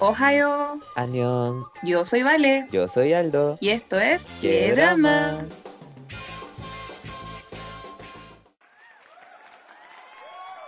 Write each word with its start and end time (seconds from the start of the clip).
Ohio. 0.00 0.78
Anión. 0.94 1.64
Yo 1.82 2.04
soy 2.04 2.22
Vale. 2.22 2.66
Yo 2.70 2.86
soy 2.88 3.12
Aldo. 3.14 3.58
Y 3.60 3.70
esto 3.70 3.98
es 3.98 4.24
¡Qué, 4.40 4.72
drama! 4.72 5.44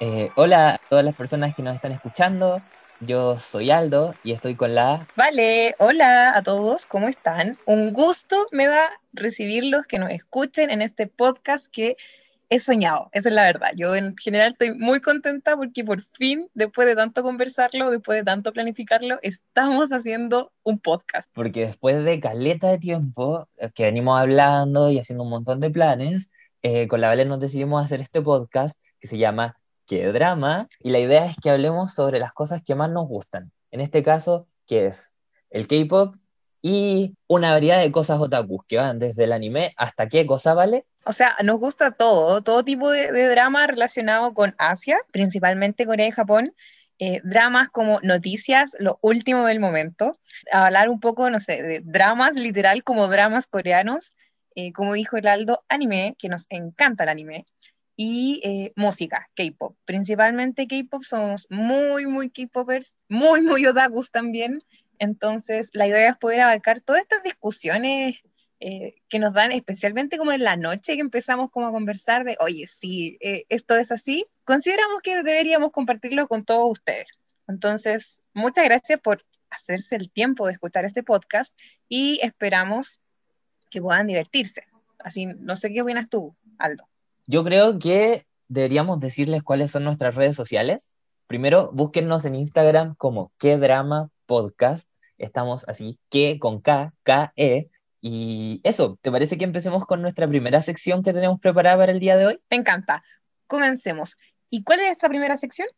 Eh, 0.00 0.30
hola 0.34 0.70
a 0.70 0.80
todas 0.88 1.04
las 1.04 1.14
personas 1.14 1.54
que 1.54 1.62
nos 1.62 1.76
están 1.76 1.92
escuchando. 1.92 2.60
Yo 3.00 3.38
soy 3.38 3.70
Aldo 3.70 4.14
y 4.24 4.32
estoy 4.32 4.56
con 4.56 4.74
la... 4.74 5.06
Vale, 5.14 5.76
hola 5.78 6.36
a 6.36 6.42
todos, 6.42 6.84
¿cómo 6.86 7.08
están? 7.08 7.56
Un 7.66 7.92
gusto 7.92 8.46
me 8.50 8.66
da 8.66 8.90
recibirlos, 9.12 9.86
que 9.86 9.98
nos 9.98 10.10
escuchen 10.10 10.70
en 10.70 10.82
este 10.82 11.06
podcast 11.06 11.66
que 11.70 11.96
he 12.50 12.58
soñado, 12.58 13.08
esa 13.12 13.28
es 13.28 13.34
la 13.34 13.44
verdad. 13.44 13.70
Yo 13.76 13.94
en 13.94 14.16
general 14.16 14.52
estoy 14.52 14.74
muy 14.74 15.00
contenta 15.00 15.56
porque 15.56 15.84
por 15.84 16.02
fin, 16.02 16.50
después 16.52 16.86
de 16.88 16.96
tanto 16.96 17.22
conversarlo, 17.22 17.90
después 17.90 18.18
de 18.18 18.24
tanto 18.24 18.52
planificarlo, 18.52 19.18
estamos 19.22 19.92
haciendo 19.92 20.52
un 20.64 20.80
podcast. 20.80 21.30
Porque 21.32 21.60
después 21.66 22.04
de 22.04 22.18
caleta 22.18 22.68
de 22.68 22.78
tiempo 22.78 23.48
eh, 23.56 23.70
que 23.72 23.84
venimos 23.84 24.20
hablando 24.20 24.90
y 24.90 24.98
haciendo 24.98 25.22
un 25.22 25.30
montón 25.30 25.60
de 25.60 25.70
planes, 25.70 26.32
eh, 26.62 26.88
con 26.88 27.00
la 27.00 27.08
Vale 27.08 27.24
nos 27.24 27.38
decidimos 27.38 27.84
hacer 27.84 28.00
este 28.00 28.20
podcast 28.20 28.78
que 28.98 29.06
se 29.06 29.16
llama 29.16 29.56
¿Qué 29.86 30.06
drama? 30.12 30.68
Y 30.80 30.90
la 30.90 30.98
idea 30.98 31.26
es 31.26 31.36
que 31.40 31.50
hablemos 31.50 31.94
sobre 31.94 32.18
las 32.18 32.32
cosas 32.32 32.62
que 32.62 32.74
más 32.74 32.90
nos 32.90 33.06
gustan. 33.06 33.52
En 33.70 33.80
este 33.80 34.02
caso, 34.02 34.48
que 34.66 34.86
es 34.86 35.14
el 35.50 35.68
K-pop 35.68 36.16
y 36.62 37.14
una 37.26 37.50
variedad 37.50 37.80
de 37.80 37.92
cosas 37.92 38.20
otakus 38.20 38.64
que 38.66 38.76
van 38.76 38.98
desde 38.98 39.24
el 39.24 39.32
anime 39.32 39.72
hasta 39.76 40.08
qué 40.08 40.26
cosa 40.26 40.54
vale. 40.54 40.84
O 41.04 41.12
sea, 41.12 41.34
nos 41.42 41.58
gusta 41.58 41.92
todo, 41.92 42.42
todo 42.42 42.64
tipo 42.64 42.90
de, 42.90 43.10
drama 43.28 43.66
relacionado 43.66 44.34
con 44.34 44.54
Asia, 44.58 44.98
principalmente 45.12 45.86
Corea 45.86 46.08
y 46.08 46.12
Japón. 46.12 46.54
Eh, 46.98 47.22
dramas 47.24 47.70
como 47.70 47.98
noticias, 48.02 48.76
lo 48.78 48.98
último 49.00 49.46
del 49.46 49.58
momento. 49.58 50.18
hablar 50.52 50.90
un 50.90 51.00
poco, 51.00 51.30
no 51.30 51.40
sé, 51.40 51.62
de 51.62 51.80
dramas 51.82 52.34
literal 52.34 52.84
como 52.84 53.08
dramas 53.08 53.46
coreanos. 53.46 54.14
Eh, 54.54 54.72
como 54.72 54.92
dijo 54.94 55.16
el 55.16 55.26
Aldo, 55.26 55.64
anime, 55.68 56.16
que 56.18 56.28
nos 56.28 56.44
encanta 56.50 57.04
el 57.04 57.08
anime. 57.08 57.46
Y 57.96 58.40
eh, 58.44 58.72
música, 58.76 59.28
K-pop. 59.34 59.76
Principalmente 59.86 60.66
K-pop, 60.66 61.02
somos 61.02 61.46
muy, 61.50 62.06
muy 62.06 62.30
K-popers, 62.30 62.96
muy, 63.08 63.40
muy 63.40 63.64
otakus 63.66 64.10
también. 64.10 64.62
Entonces, 65.00 65.70
la 65.72 65.88
idea 65.88 66.10
es 66.10 66.16
poder 66.18 66.42
abarcar 66.42 66.82
todas 66.82 67.00
estas 67.00 67.22
discusiones 67.22 68.16
eh, 68.60 68.96
que 69.08 69.18
nos 69.18 69.32
dan, 69.32 69.50
especialmente 69.50 70.18
como 70.18 70.30
en 70.30 70.44
la 70.44 70.56
noche 70.56 70.94
que 70.94 71.00
empezamos 71.00 71.50
como 71.50 71.66
a 71.66 71.72
conversar 71.72 72.24
de, 72.24 72.36
oye, 72.38 72.66
si 72.66 73.16
eh, 73.22 73.46
esto 73.48 73.76
es 73.76 73.90
así, 73.90 74.26
consideramos 74.44 75.00
que 75.00 75.16
deberíamos 75.22 75.72
compartirlo 75.72 76.28
con 76.28 76.44
todos 76.44 76.70
ustedes. 76.70 77.08
Entonces, 77.48 78.20
muchas 78.34 78.66
gracias 78.66 79.00
por 79.00 79.24
hacerse 79.48 79.96
el 79.96 80.10
tiempo 80.10 80.46
de 80.46 80.52
escuchar 80.52 80.84
este 80.84 81.02
podcast 81.02 81.58
y 81.88 82.20
esperamos 82.22 82.98
que 83.70 83.80
puedan 83.80 84.06
divertirse. 84.06 84.64
Así, 84.98 85.24
no 85.24 85.56
sé 85.56 85.72
qué 85.72 85.80
opinas 85.80 86.10
tú, 86.10 86.36
Aldo. 86.58 86.86
Yo 87.26 87.42
creo 87.42 87.78
que 87.78 88.26
deberíamos 88.48 89.00
decirles 89.00 89.42
cuáles 89.42 89.70
son 89.70 89.84
nuestras 89.84 90.14
redes 90.14 90.36
sociales. 90.36 90.92
Primero, 91.26 91.70
búsquennos 91.72 92.26
en 92.26 92.34
Instagram 92.34 92.96
como 92.96 93.32
qué 93.38 93.56
drama 93.56 94.10
podcast 94.26 94.89
estamos 95.20 95.68
así, 95.68 95.98
que 96.08 96.38
con 96.38 96.60
K, 96.60 96.92
K-E. 97.02 97.70
Y 98.00 98.60
eso, 98.64 98.98
¿te 99.02 99.12
parece 99.12 99.36
que 99.36 99.44
empecemos 99.44 99.86
con 99.86 100.02
nuestra 100.02 100.26
primera 100.26 100.62
sección 100.62 101.02
que 101.02 101.12
tenemos 101.12 101.38
preparada 101.38 101.76
para 101.76 101.92
el 101.92 102.00
día 102.00 102.16
de 102.16 102.26
hoy? 102.26 102.40
Me 102.50 102.56
encanta. 102.56 103.02
Comencemos. 103.46 104.16
¿Y 104.48 104.64
cuál 104.64 104.80
es 104.80 104.90
esta 104.92 105.08
primera 105.08 105.36
sección? 105.36 105.68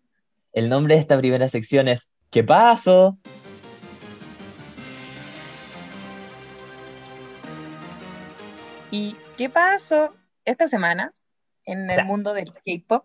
El 0.53 0.69
nombre 0.69 0.95
de 0.95 1.01
esta 1.01 1.19
primera 1.19 1.49
sección 1.49 1.89
es 1.89 2.09
¿Qué 2.31 2.43
pasó? 2.43 3.19
¿Y 8.91 9.17
qué 9.37 9.50
pasó 9.50 10.15
esta 10.45 10.69
semana 10.69 11.12
en 11.65 11.91
el 11.91 12.05
mundo 12.06 12.33
del 12.33 12.53
K-pop? 12.53 13.05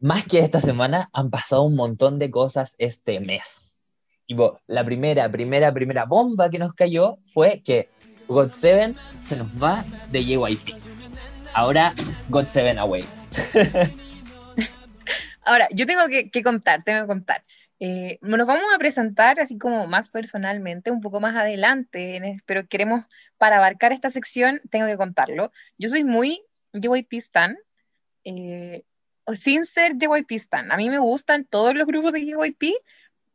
Más 0.00 0.24
que 0.24 0.40
esta 0.40 0.60
semana, 0.60 1.08
han 1.12 1.30
pasado 1.30 1.62
un 1.62 1.76
montón 1.76 2.18
de 2.18 2.30
cosas 2.30 2.74
este 2.78 3.20
mes 3.20 3.63
Tipo, 4.26 4.60
la 4.66 4.84
primera, 4.84 5.30
primera, 5.30 5.72
primera 5.72 6.04
bomba 6.04 6.48
que 6.48 6.58
nos 6.58 6.74
cayó 6.74 7.18
fue 7.26 7.62
que 7.62 7.90
God 8.28 8.50
7 8.52 8.94
se 9.20 9.36
nos 9.36 9.62
va 9.62 9.84
de 10.10 10.24
JYP. 10.24 10.74
Ahora, 11.52 11.94
God 12.28 12.46
7 12.46 12.78
away. 12.78 13.04
Ahora, 15.44 15.68
yo 15.72 15.86
tengo 15.86 16.02
que, 16.08 16.42
contar, 16.42 16.82
tengo 16.84 17.02
que 17.02 17.06
contar. 17.06 17.44
Eh, 17.80 18.18
nos 18.22 18.46
vamos 18.46 18.72
a 18.74 18.78
presentar 18.78 19.40
así 19.40 19.58
como 19.58 19.86
más 19.86 20.08
personalmente, 20.08 20.90
un 20.90 21.00
poco 21.00 21.20
más 21.20 21.36
adelante, 21.36 22.40
pero 22.46 22.66
queremos, 22.66 23.04
para 23.36 23.58
abarcar 23.58 23.92
esta 23.92 24.08
sección, 24.08 24.62
tengo 24.70 24.86
que 24.86 24.96
contarlo. 24.96 25.52
Yo 25.76 25.90
soy 25.90 26.02
muy 26.02 26.42
JYP 26.72 27.12
Stan, 27.14 27.58
eh, 28.24 28.84
sin 29.34 29.66
ser 29.66 29.92
JYP 29.98 30.32
Stan. 30.32 30.72
A 30.72 30.76
mí 30.76 30.88
me 30.88 30.98
gustan 30.98 31.44
todos 31.44 31.74
los 31.74 31.86
grupos 31.86 32.12
de 32.12 32.24
JYP, 32.24 32.74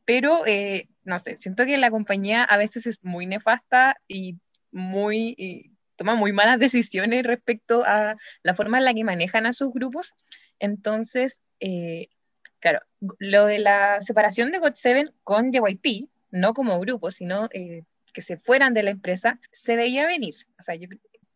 pero 0.09 0.43
eh, 0.47 0.89
no 1.03 1.19
sé, 1.19 1.37
siento 1.37 1.67
que 1.67 1.77
la 1.77 1.91
compañía 1.91 2.43
a 2.43 2.57
veces 2.57 2.87
es 2.87 3.03
muy 3.03 3.27
nefasta 3.27 4.01
y 4.07 4.37
muy 4.71 5.69
toma 5.97 6.15
muy 6.15 6.33
malas 6.33 6.57
decisiones 6.57 7.23
respecto 7.23 7.83
a 7.85 8.15
la 8.41 8.53
forma 8.55 8.79
en 8.79 8.85
la 8.85 8.95
que 8.95 9.03
manejan 9.03 9.45
a 9.45 9.53
sus 9.53 9.71
grupos. 9.71 10.15
Entonces, 10.57 11.41
eh, 11.59 12.07
claro, 12.57 12.79
lo 13.19 13.45
de 13.45 13.59
la 13.59 14.01
separación 14.01 14.49
de 14.49 14.59
GOT7 14.59 15.13
con 15.23 15.51
JYP, 15.51 16.09
no 16.31 16.55
como 16.55 16.79
grupo, 16.79 17.11
sino 17.11 17.47
eh, 17.53 17.83
que 18.11 18.23
se 18.23 18.37
fueran 18.37 18.73
de 18.73 18.81
la 18.81 18.89
empresa, 18.89 19.39
se 19.51 19.75
veía 19.75 20.07
venir. 20.07 20.33
O 20.57 20.63
sea, 20.63 20.73
yo, 20.73 20.87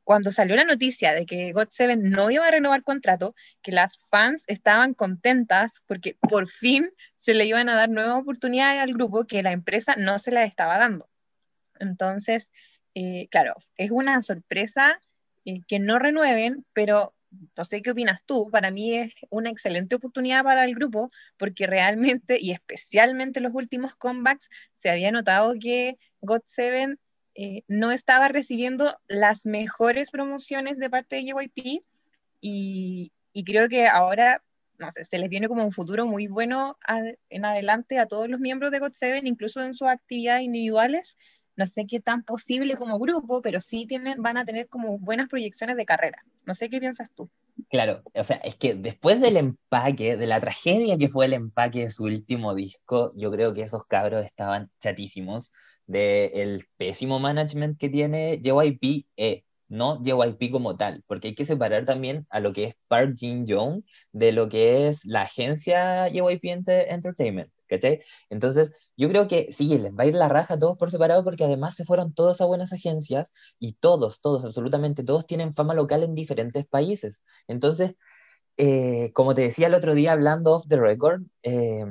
cuando 0.04 0.32
salió 0.32 0.56
la 0.56 0.66
noticia 0.66 1.14
de 1.14 1.26
que 1.26 1.54
GOT7 1.54 1.98
no 1.98 2.30
iba 2.30 2.48
a 2.48 2.52
renovar 2.52 2.84
contrato, 2.84 3.36
que 3.62 3.72
las 3.72 3.98
fans 4.10 4.44
estaban 4.48 4.94
contentas 4.94 5.82
porque 5.88 6.18
por 6.20 6.48
fin 6.48 6.92
se 7.16 7.34
le 7.34 7.46
iban 7.46 7.70
a 7.70 7.76
dar 7.76 7.90
nuevas 7.90 8.16
oportunidades 8.16 8.82
al 8.82 8.94
grupo 8.94 9.26
que 9.26 9.44
la 9.44 9.52
empresa 9.52 9.96
no 9.98 10.20
se 10.20 10.32
las 10.32 10.48
estaba 10.48 10.78
dando. 10.78 11.10
Entonces, 11.80 12.52
eh, 12.96 13.28
claro, 13.30 13.56
es 13.78 13.92
una 13.92 14.22
sorpresa 14.22 15.00
eh, 15.46 15.62
que 15.68 15.80
no 15.80 16.00
renueven, 16.00 16.66
pero 16.74 17.16
no 17.58 17.64
sé 17.64 17.82
qué 17.82 17.92
opinas 17.92 18.24
tú, 18.26 18.50
para 18.52 18.72
mí 18.72 18.96
es 18.96 19.14
una 19.30 19.50
excelente 19.50 19.96
oportunidad 19.96 20.44
para 20.44 20.66
el 20.66 20.76
grupo 20.76 21.10
porque 21.38 21.68
realmente 21.68 22.38
y 22.40 22.52
especialmente 22.52 23.40
los 23.40 23.54
últimos 23.54 23.96
comebacks 23.96 24.50
se 24.76 24.90
había 24.90 25.12
notado 25.12 25.56
que 25.60 25.98
GOT7 26.22 26.98
eh, 27.36 27.64
no 27.68 27.92
estaba 27.92 28.28
recibiendo 28.28 28.96
las 29.08 29.46
mejores 29.46 30.12
promociones 30.12 30.78
de 30.78 30.90
parte 30.90 31.16
de 31.16 31.24
JYP 31.24 31.84
y, 32.42 33.12
creo 33.46 33.70
que 33.70 33.88
ahora, 33.88 34.44
no 34.78 34.92
sé, 34.92 35.06
se 35.06 35.18
les 35.18 35.30
viene 35.30 35.48
como 35.48 35.66
un 35.66 35.72
futuro 35.72 36.06
muy 36.06 36.28
bueno 36.28 36.78
en 37.30 37.46
adelante 37.46 37.98
a 37.98 38.08
todos 38.08 38.30
los 38.30 38.40
miembros 38.40 38.72
de 38.72 38.82
GOT7, 38.82 39.22
incluso 39.24 39.64
en 39.64 39.74
sus 39.74 39.88
actividades 39.88 40.44
individuales. 40.44 41.18
No 41.56 41.66
sé 41.66 41.86
qué 41.88 42.00
tan 42.00 42.24
posible 42.24 42.76
como 42.76 43.00
grupo, 43.00 43.42
pero 43.42 43.60
sí 43.60 43.86
tienen, 43.86 44.22
van 44.22 44.38
a 44.38 44.46
tener 44.46 44.68
como 44.68 44.98
buenas 45.00 45.30
proyecciones 45.30 45.78
de 45.78 45.86
carrera. 45.86 46.24
No 46.46 46.54
sé 46.54 46.70
qué 46.70 46.80
piensas 46.80 47.12
tú. 47.12 47.30
Claro, 47.70 48.02
o 48.14 48.24
sea, 48.24 48.38
es 48.38 48.56
que 48.56 48.74
después 48.74 49.22
del 49.22 49.38
empaque, 49.38 50.18
de 50.18 50.28
la 50.28 50.40
tragedia 50.40 50.98
que 50.98 51.10
fue 51.10 51.26
el 51.26 51.34
empaque 51.34 51.86
de 51.86 51.92
su 51.92 52.06
último 52.06 52.56
disco, 52.56 53.14
yo 53.16 53.32
creo 53.32 53.54
que 53.54 53.62
esos 53.62 53.86
cabros 53.86 54.26
estaban 54.26 54.70
chatísimos 54.80 55.52
del 55.88 56.68
pésimo 56.78 57.20
management 57.20 57.78
que 57.80 57.90
tiene 57.90 58.42
JYP, 58.42 59.08
eh, 59.18 59.44
no 59.68 60.02
JYP 60.04 60.52
como 60.52 60.78
tal, 60.78 61.04
porque 61.08 61.30
hay 61.30 61.36
que 61.36 61.46
separar 61.46 61.86
también 61.86 62.28
a 62.30 62.40
lo 62.40 62.54
que 62.54 62.66
es 62.66 62.76
Park 62.88 63.16
Jin 63.18 63.46
Young 63.48 63.84
de 64.12 64.32
lo 64.32 64.50
que 64.50 64.88
es 64.88 65.06
la 65.06 65.24
agencia 65.24 66.08
JYP 66.10 66.46
Entertainment, 66.90 67.52
¿cachai? 67.68 68.02
Entonces, 68.30 68.72
yo 68.96 69.10
creo 69.10 69.28
que 69.28 69.52
sí, 69.52 69.78
les 69.78 69.92
va 69.94 70.04
a 70.04 70.06
ir 70.06 70.16
la 70.16 70.30
raja 70.30 70.60
todos 70.60 70.78
por 70.78 70.92
separado 70.92 71.24
porque 71.24 71.44
además 71.46 71.76
se 71.76 71.86
fueron 71.86 72.14
todas 72.14 72.40
a 72.42 72.46
buenas 72.46 72.72
agencias 72.74 73.34
y 73.60 73.74
todos, 73.74 74.22
todos, 74.22 74.46
absolutamente 74.46 75.04
todos 75.04 75.26
tienen 75.26 75.56
fama 75.56 75.74
local 75.74 76.04
en 76.04 76.16
diferentes 76.16 76.66
países. 76.68 77.24
Entonces, 77.48 77.96
eh, 78.58 79.12
como 79.14 79.34
te 79.36 79.42
decía 79.42 79.68
el 79.68 79.74
otro 79.76 79.96
día 79.96 80.14
hablando 80.14 80.54
off 80.56 80.68
the 80.68 80.78
record, 80.78 81.24
eh, 81.44 81.86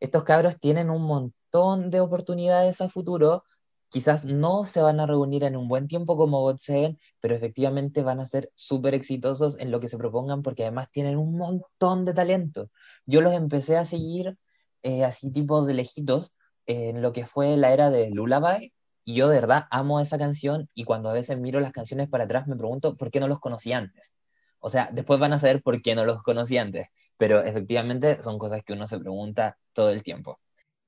estos 0.00 0.24
cabros 0.24 0.58
tienen 0.60 0.90
un 0.90 1.02
montón 1.02 1.37
de 1.50 2.00
oportunidades 2.00 2.80
a 2.80 2.88
futuro. 2.88 3.44
Quizás 3.88 4.24
no 4.24 4.66
se 4.66 4.82
van 4.82 5.00
a 5.00 5.06
reunir 5.06 5.44
en 5.44 5.56
un 5.56 5.66
buen 5.66 5.88
tiempo 5.88 6.16
como 6.16 6.42
God7, 6.50 6.98
pero 7.20 7.34
efectivamente 7.34 8.02
van 8.02 8.20
a 8.20 8.26
ser 8.26 8.50
súper 8.54 8.94
exitosos 8.94 9.58
en 9.58 9.70
lo 9.70 9.80
que 9.80 9.88
se 9.88 9.96
propongan 9.96 10.42
porque 10.42 10.64
además 10.64 10.90
tienen 10.90 11.16
un 11.16 11.36
montón 11.38 12.04
de 12.04 12.12
talento. 12.12 12.70
Yo 13.06 13.22
los 13.22 13.32
empecé 13.32 13.78
a 13.78 13.86
seguir 13.86 14.36
eh, 14.82 15.04
así 15.04 15.32
tipo 15.32 15.64
de 15.64 15.74
lejitos 15.74 16.34
en 16.66 17.00
lo 17.00 17.12
que 17.12 17.24
fue 17.24 17.56
la 17.56 17.72
era 17.72 17.90
de 17.90 18.10
Lullaby 18.10 18.74
y 19.04 19.14
yo 19.14 19.28
de 19.28 19.40
verdad 19.40 19.64
amo 19.70 20.00
esa 20.00 20.18
canción 20.18 20.68
y 20.74 20.84
cuando 20.84 21.08
a 21.08 21.14
veces 21.14 21.38
miro 21.38 21.60
las 21.60 21.72
canciones 21.72 22.10
para 22.10 22.24
atrás 22.24 22.46
me 22.46 22.56
pregunto 22.56 22.96
por 22.96 23.10
qué 23.10 23.20
no 23.20 23.28
los 23.28 23.40
conocí 23.40 23.72
antes. 23.72 24.14
O 24.60 24.68
sea, 24.68 24.90
después 24.92 25.18
van 25.18 25.32
a 25.32 25.38
saber 25.38 25.62
por 25.62 25.80
qué 25.80 25.94
no 25.94 26.04
los 26.04 26.22
conocí 26.22 26.58
antes, 26.58 26.88
pero 27.16 27.42
efectivamente 27.42 28.22
son 28.22 28.38
cosas 28.38 28.62
que 28.64 28.74
uno 28.74 28.86
se 28.86 28.98
pregunta 28.98 29.56
todo 29.72 29.90
el 29.90 30.02
tiempo. 30.02 30.38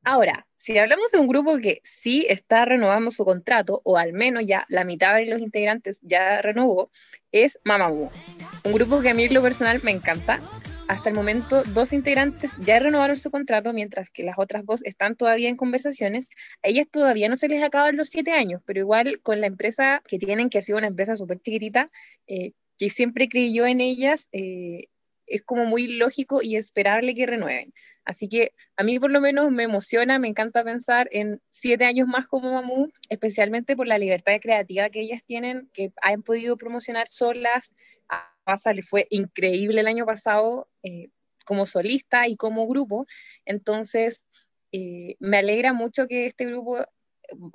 Ahora, 0.02 0.46
si 0.54 0.78
hablamos 0.78 1.10
de 1.12 1.18
un 1.18 1.28
grupo 1.28 1.58
que 1.58 1.80
sí 1.84 2.26
está 2.28 2.64
renovando 2.64 3.10
su 3.10 3.24
contrato, 3.24 3.82
o 3.84 3.98
al 3.98 4.14
menos 4.14 4.44
ya 4.46 4.64
la 4.68 4.84
mitad 4.84 5.14
de 5.14 5.26
los 5.26 5.40
integrantes 5.40 5.98
ya 6.00 6.40
renovó, 6.40 6.90
es 7.32 7.60
Mamamoo. 7.64 8.10
Un 8.64 8.72
grupo 8.72 9.02
que 9.02 9.10
a 9.10 9.14
mí 9.14 9.24
en 9.24 9.34
lo 9.34 9.42
personal 9.42 9.80
me 9.82 9.90
encanta. 9.90 10.38
Hasta 10.88 11.10
el 11.10 11.14
momento, 11.14 11.62
dos 11.64 11.92
integrantes 11.92 12.52
ya 12.58 12.78
renovaron 12.78 13.16
su 13.16 13.30
contrato, 13.30 13.72
mientras 13.72 14.10
que 14.10 14.24
las 14.24 14.38
otras 14.38 14.64
dos 14.64 14.82
están 14.84 15.16
todavía 15.16 15.48
en 15.48 15.56
conversaciones. 15.56 16.30
A 16.64 16.68
ellas 16.68 16.88
todavía 16.90 17.28
no 17.28 17.36
se 17.36 17.48
les 17.48 17.62
acaban 17.62 17.96
los 17.96 18.08
siete 18.08 18.32
años, 18.32 18.62
pero 18.64 18.80
igual 18.80 19.20
con 19.22 19.40
la 19.40 19.46
empresa 19.46 20.02
que 20.08 20.18
tienen, 20.18 20.50
que 20.50 20.58
ha 20.58 20.62
sido 20.62 20.78
una 20.78 20.88
empresa 20.88 21.14
súper 21.14 21.40
chiquitita, 21.40 21.90
eh, 22.26 22.54
que 22.76 22.90
siempre 22.90 23.28
creyó 23.28 23.66
en 23.66 23.80
ellas, 23.80 24.28
eh, 24.32 24.88
es 25.30 25.42
como 25.42 25.64
muy 25.64 25.96
lógico 25.96 26.42
y 26.42 26.56
esperable 26.56 27.14
que 27.14 27.26
renueven. 27.26 27.72
Así 28.04 28.28
que 28.28 28.52
a 28.76 28.82
mí 28.82 28.98
por 28.98 29.10
lo 29.10 29.20
menos 29.20 29.50
me 29.50 29.62
emociona, 29.62 30.18
me 30.18 30.28
encanta 30.28 30.64
pensar 30.64 31.08
en 31.12 31.40
siete 31.48 31.84
años 31.84 32.08
más 32.08 32.26
como 32.26 32.52
Mamu, 32.52 32.88
especialmente 33.08 33.76
por 33.76 33.86
la 33.86 33.98
libertad 33.98 34.32
creativa 34.40 34.90
que 34.90 35.00
ellas 35.00 35.22
tienen, 35.24 35.70
que 35.72 35.92
han 36.02 36.22
podido 36.22 36.56
promocionar 36.56 37.08
solas. 37.08 37.72
A 38.08 38.34
Pasa 38.44 38.72
le 38.72 38.82
fue 38.82 39.06
increíble 39.10 39.80
el 39.80 39.86
año 39.86 40.06
pasado 40.06 40.68
eh, 40.82 41.10
como 41.44 41.66
solista 41.66 42.26
y 42.26 42.36
como 42.36 42.66
grupo. 42.66 43.06
Entonces, 43.44 44.26
eh, 44.72 45.16
me 45.20 45.38
alegra 45.38 45.72
mucho 45.72 46.06
que 46.06 46.26
este 46.26 46.46
grupo, 46.46 46.78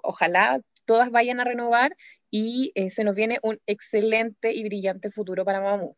ojalá 0.04 0.62
todas 0.86 1.12
vayan 1.12 1.40
a 1.40 1.44
renovar 1.44 1.96
y 2.30 2.72
eh, 2.76 2.90
se 2.90 3.04
nos 3.04 3.16
viene 3.16 3.40
un 3.42 3.60
excelente 3.66 4.54
y 4.54 4.64
brillante 4.64 5.10
futuro 5.10 5.44
para 5.44 5.60
Mamu. 5.60 5.96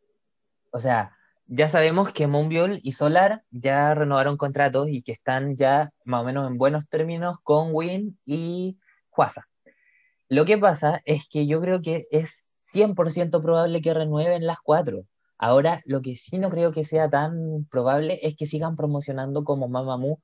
O 0.72 0.80
sea, 0.80 1.17
ya 1.48 1.70
sabemos 1.70 2.12
que 2.12 2.28
Moonbiol 2.28 2.80
y 2.84 2.92
Solar 2.92 3.44
ya 3.52 3.94
renovaron 3.94 4.38
contratos 4.38 4.90
y 4.90 5.02
que 5.02 5.14
están 5.14 5.56
ya 5.56 5.92
más 6.04 6.22
o 6.22 6.26
menos 6.26 6.48
en 6.48 6.58
buenos 6.58 6.88
términos 6.88 7.38
con 7.42 7.70
Win 7.74 8.20
y 8.26 8.78
Huasa. 9.16 9.48
Lo 10.28 10.46
que 10.46 10.58
pasa 10.58 11.02
es 11.06 11.28
que 11.30 11.48
yo 11.48 11.62
creo 11.62 11.82
que 11.82 12.06
es 12.12 12.52
100% 12.74 13.42
probable 13.42 13.82
que 13.82 13.94
renueven 13.94 14.46
las 14.46 14.60
cuatro. 14.60 15.06
Ahora, 15.38 15.82
lo 15.86 16.02
que 16.02 16.16
sí 16.16 16.38
no 16.38 16.50
creo 16.50 16.74
que 16.74 16.84
sea 16.84 17.10
tan 17.10 17.66
probable 17.72 18.20
es 18.24 18.36
que 18.36 18.46
sigan 18.46 18.76
promocionando 18.76 19.44
como 19.44 19.70
Mamamoo 19.70 20.20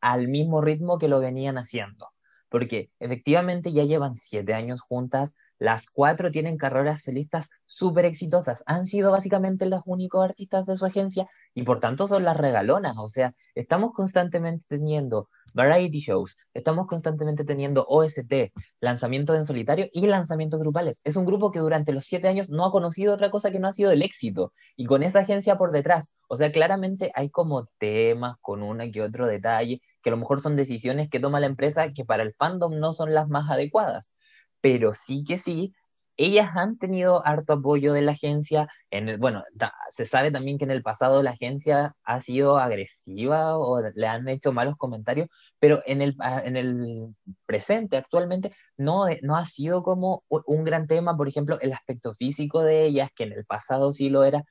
al 0.00 0.28
mismo 0.28 0.60
ritmo 0.60 0.98
que 0.98 1.08
lo 1.08 1.20
venían 1.20 1.56
haciendo. 1.56 2.08
Porque 2.50 2.90
efectivamente 2.98 3.72
ya 3.72 3.84
llevan 3.84 4.16
siete 4.16 4.52
años 4.52 4.80
juntas, 4.82 5.34
las 5.58 5.90
cuatro 5.90 6.30
tienen 6.30 6.56
carreras 6.56 7.02
solistas 7.02 7.50
súper 7.64 8.04
exitosas. 8.04 8.62
Han 8.66 8.86
sido 8.86 9.10
básicamente 9.10 9.66
los 9.66 9.82
únicos 9.86 10.24
artistas 10.24 10.66
de 10.66 10.76
su 10.76 10.86
agencia 10.86 11.28
y 11.54 11.62
por 11.62 11.80
tanto 11.80 12.06
son 12.06 12.24
las 12.24 12.36
regalonas. 12.36 12.94
O 12.98 13.08
sea, 13.08 13.34
estamos 13.54 13.92
constantemente 13.92 14.64
teniendo 14.68 15.28
variety 15.54 16.00
shows, 16.00 16.36
estamos 16.54 16.86
constantemente 16.86 17.42
teniendo 17.44 17.84
OST, 17.88 18.52
lanzamientos 18.80 19.36
en 19.36 19.44
solitario 19.44 19.88
y 19.92 20.06
lanzamientos 20.06 20.60
grupales. 20.60 21.00
Es 21.04 21.16
un 21.16 21.24
grupo 21.24 21.50
que 21.50 21.58
durante 21.58 21.92
los 21.92 22.04
siete 22.04 22.28
años 22.28 22.50
no 22.50 22.64
ha 22.64 22.70
conocido 22.70 23.14
otra 23.14 23.30
cosa 23.30 23.50
que 23.50 23.58
no 23.58 23.66
ha 23.68 23.72
sido 23.72 23.90
el 23.90 24.02
éxito 24.02 24.52
y 24.76 24.84
con 24.84 25.02
esa 25.02 25.20
agencia 25.20 25.56
por 25.58 25.72
detrás. 25.72 26.10
O 26.28 26.36
sea, 26.36 26.52
claramente 26.52 27.10
hay 27.14 27.30
como 27.30 27.66
temas 27.78 28.36
con 28.40 28.62
una 28.62 28.90
que 28.90 29.02
otro 29.02 29.26
detalle 29.26 29.80
que 30.02 30.10
a 30.10 30.12
lo 30.12 30.18
mejor 30.18 30.40
son 30.40 30.54
decisiones 30.54 31.08
que 31.08 31.18
toma 31.18 31.40
la 31.40 31.46
empresa 31.46 31.92
que 31.92 32.04
para 32.04 32.22
el 32.22 32.34
fandom 32.34 32.78
no 32.78 32.92
son 32.92 33.14
las 33.14 33.28
más 33.28 33.50
adecuadas 33.50 34.10
pero 34.60 34.94
sí 34.94 35.24
que 35.26 35.38
sí, 35.38 35.74
ellas 36.18 36.56
han 36.56 36.78
tenido 36.78 37.24
harto 37.24 37.54
apoyo 37.54 37.92
de 37.92 38.02
la 38.02 38.12
agencia. 38.12 38.68
En 38.90 39.08
el, 39.08 39.18
bueno, 39.18 39.44
se 39.90 40.04
sabe 40.04 40.32
también 40.32 40.58
que 40.58 40.64
en 40.64 40.72
el 40.72 40.82
pasado 40.82 41.22
la 41.22 41.30
agencia 41.30 41.94
ha 42.02 42.20
sido 42.20 42.58
agresiva 42.58 43.56
o 43.56 43.80
le 43.80 44.06
han 44.06 44.26
hecho 44.28 44.52
malos 44.52 44.76
comentarios, 44.76 45.28
pero 45.60 45.80
en 45.86 46.02
el, 46.02 46.16
ah, 46.18 46.42
en 46.44 46.56
el 46.56 47.14
presente, 47.46 47.96
actualmente, 47.96 48.52
no, 48.76 49.08
eh, 49.08 49.20
no 49.22 49.36
ha 49.36 49.46
sido 49.46 49.84
como 49.84 50.24
un 50.28 50.64
gran 50.64 50.88
tema, 50.88 51.16
por 51.16 51.28
ejemplo, 51.28 51.58
el 51.60 51.72
aspecto 51.72 52.12
físico 52.14 52.62
de 52.64 52.84
ellas, 52.86 53.10
que 53.14 53.22
en 53.24 53.32
el 53.32 53.44
pasado 53.44 53.92
sí 53.92 54.10
lo 54.10 54.24
era, 54.24 54.42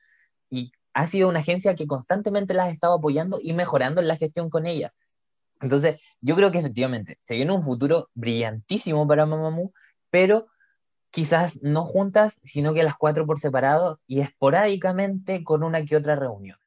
y 0.50 0.72
ha 0.94 1.06
sido 1.06 1.28
una 1.28 1.40
agencia 1.40 1.74
que 1.74 1.86
constantemente 1.86 2.54
las 2.54 2.68
ha 2.68 2.70
estado 2.70 2.94
apoyando 2.94 3.38
y 3.42 3.52
mejorando 3.52 4.00
la 4.00 4.16
gestión 4.16 4.48
con 4.48 4.64
ellas. 4.64 4.92
Entonces, 5.60 6.00
yo 6.20 6.34
creo 6.34 6.50
que 6.50 6.58
efectivamente 6.58 7.18
se 7.20 7.36
viene 7.36 7.52
un 7.52 7.62
futuro 7.62 8.08
brillantísimo 8.14 9.06
para 9.06 9.26
Mamamoo 9.26 9.72
pero 10.10 10.48
quizás 11.10 11.62
no 11.62 11.84
juntas, 11.84 12.40
sino 12.44 12.74
que 12.74 12.82
las 12.82 12.96
cuatro 12.96 13.26
por 13.26 13.38
separado 13.38 14.00
y 14.06 14.20
esporádicamente 14.20 15.42
con 15.44 15.62
una 15.62 15.84
que 15.84 15.96
otra 15.96 16.16
reunión. 16.16 16.58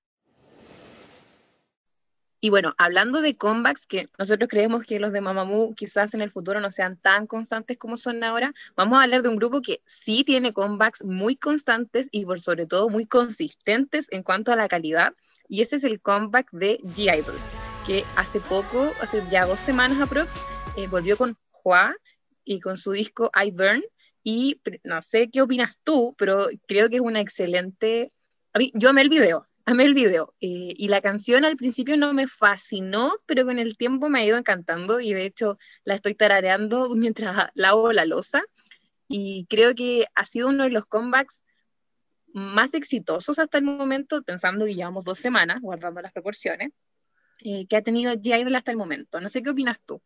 Y 2.43 2.49
bueno, 2.49 2.73
hablando 2.79 3.21
de 3.21 3.37
comebacks, 3.37 3.85
que 3.85 4.09
nosotros 4.17 4.49
creemos 4.49 4.83
que 4.83 4.99
los 4.99 5.11
de 5.11 5.21
Mamamoo 5.21 5.75
quizás 5.75 6.15
en 6.15 6.21
el 6.21 6.31
futuro 6.31 6.59
no 6.59 6.71
sean 6.71 6.97
tan 6.97 7.27
constantes 7.27 7.77
como 7.77 7.97
son 7.97 8.23
ahora, 8.23 8.51
vamos 8.75 8.97
a 8.97 9.03
hablar 9.03 9.21
de 9.21 9.29
un 9.29 9.35
grupo 9.35 9.61
que 9.61 9.83
sí 9.85 10.23
tiene 10.23 10.51
comebacks 10.51 11.03
muy 11.03 11.35
constantes 11.35 12.09
y 12.11 12.25
por 12.25 12.39
sobre 12.39 12.65
todo 12.65 12.89
muy 12.89 13.05
consistentes 13.05 14.07
en 14.09 14.23
cuanto 14.23 14.51
a 14.51 14.55
la 14.55 14.67
calidad, 14.67 15.13
y 15.47 15.61
ese 15.61 15.75
es 15.75 15.83
el 15.83 16.01
comeback 16.01 16.49
de 16.51 16.79
G-Idol, 16.79 17.35
que 17.85 18.05
hace 18.15 18.39
poco, 18.39 18.89
hace 19.01 19.21
ya 19.29 19.45
dos 19.45 19.59
semanas 19.59 20.01
aprox, 20.01 20.35
eh, 20.77 20.87
volvió 20.87 21.17
con 21.17 21.37
Hua, 21.63 21.93
y 22.51 22.59
con 22.59 22.77
su 22.77 22.91
disco 22.91 23.31
I 23.33 23.51
Burn. 23.51 23.83
Y 24.23 24.61
no 24.83 25.01
sé 25.01 25.29
qué 25.31 25.41
opinas 25.41 25.79
tú, 25.83 26.15
pero 26.17 26.47
creo 26.67 26.89
que 26.89 26.97
es 26.97 27.01
una 27.01 27.21
excelente... 27.21 28.11
Yo 28.73 28.89
amé 28.89 29.01
el 29.01 29.09
video, 29.09 29.47
amé 29.65 29.85
el 29.85 29.93
video. 29.93 30.35
Eh, 30.41 30.73
y 30.77 30.87
la 30.89 31.01
canción 31.01 31.45
al 31.45 31.55
principio 31.57 31.97
no 31.97 32.13
me 32.13 32.27
fascinó, 32.27 33.13
pero 33.25 33.45
con 33.45 33.57
el 33.57 33.77
tiempo 33.77 34.09
me 34.09 34.19
ha 34.19 34.25
ido 34.25 34.37
encantando 34.37 34.99
y 34.99 35.13
de 35.13 35.25
hecho 35.25 35.57
la 35.85 35.95
estoy 35.95 36.13
tarareando 36.13 36.89
mientras 36.95 37.49
lavo 37.55 37.93
la 37.93 38.05
losa. 38.05 38.43
Y 39.07 39.45
creo 39.49 39.73
que 39.75 40.05
ha 40.15 40.25
sido 40.25 40.49
uno 40.49 40.65
de 40.65 40.69
los 40.69 40.85
comebacks 40.85 41.43
más 42.33 42.73
exitosos 42.73 43.39
hasta 43.39 43.57
el 43.57 43.65
momento, 43.65 44.21
pensando 44.23 44.65
que 44.65 44.75
llevamos 44.75 45.03
dos 45.03 45.19
semanas, 45.19 45.59
guardando 45.61 46.01
las 46.01 46.13
proporciones, 46.13 46.71
eh, 47.43 47.65
que 47.67 47.75
ha 47.75 47.81
tenido 47.81 48.13
G-Idol 48.13 48.55
hasta 48.55 48.71
el 48.71 48.77
momento. 48.77 49.19
No 49.19 49.27
sé 49.27 49.41
qué 49.41 49.49
opinas 49.49 49.81
tú 49.85 50.01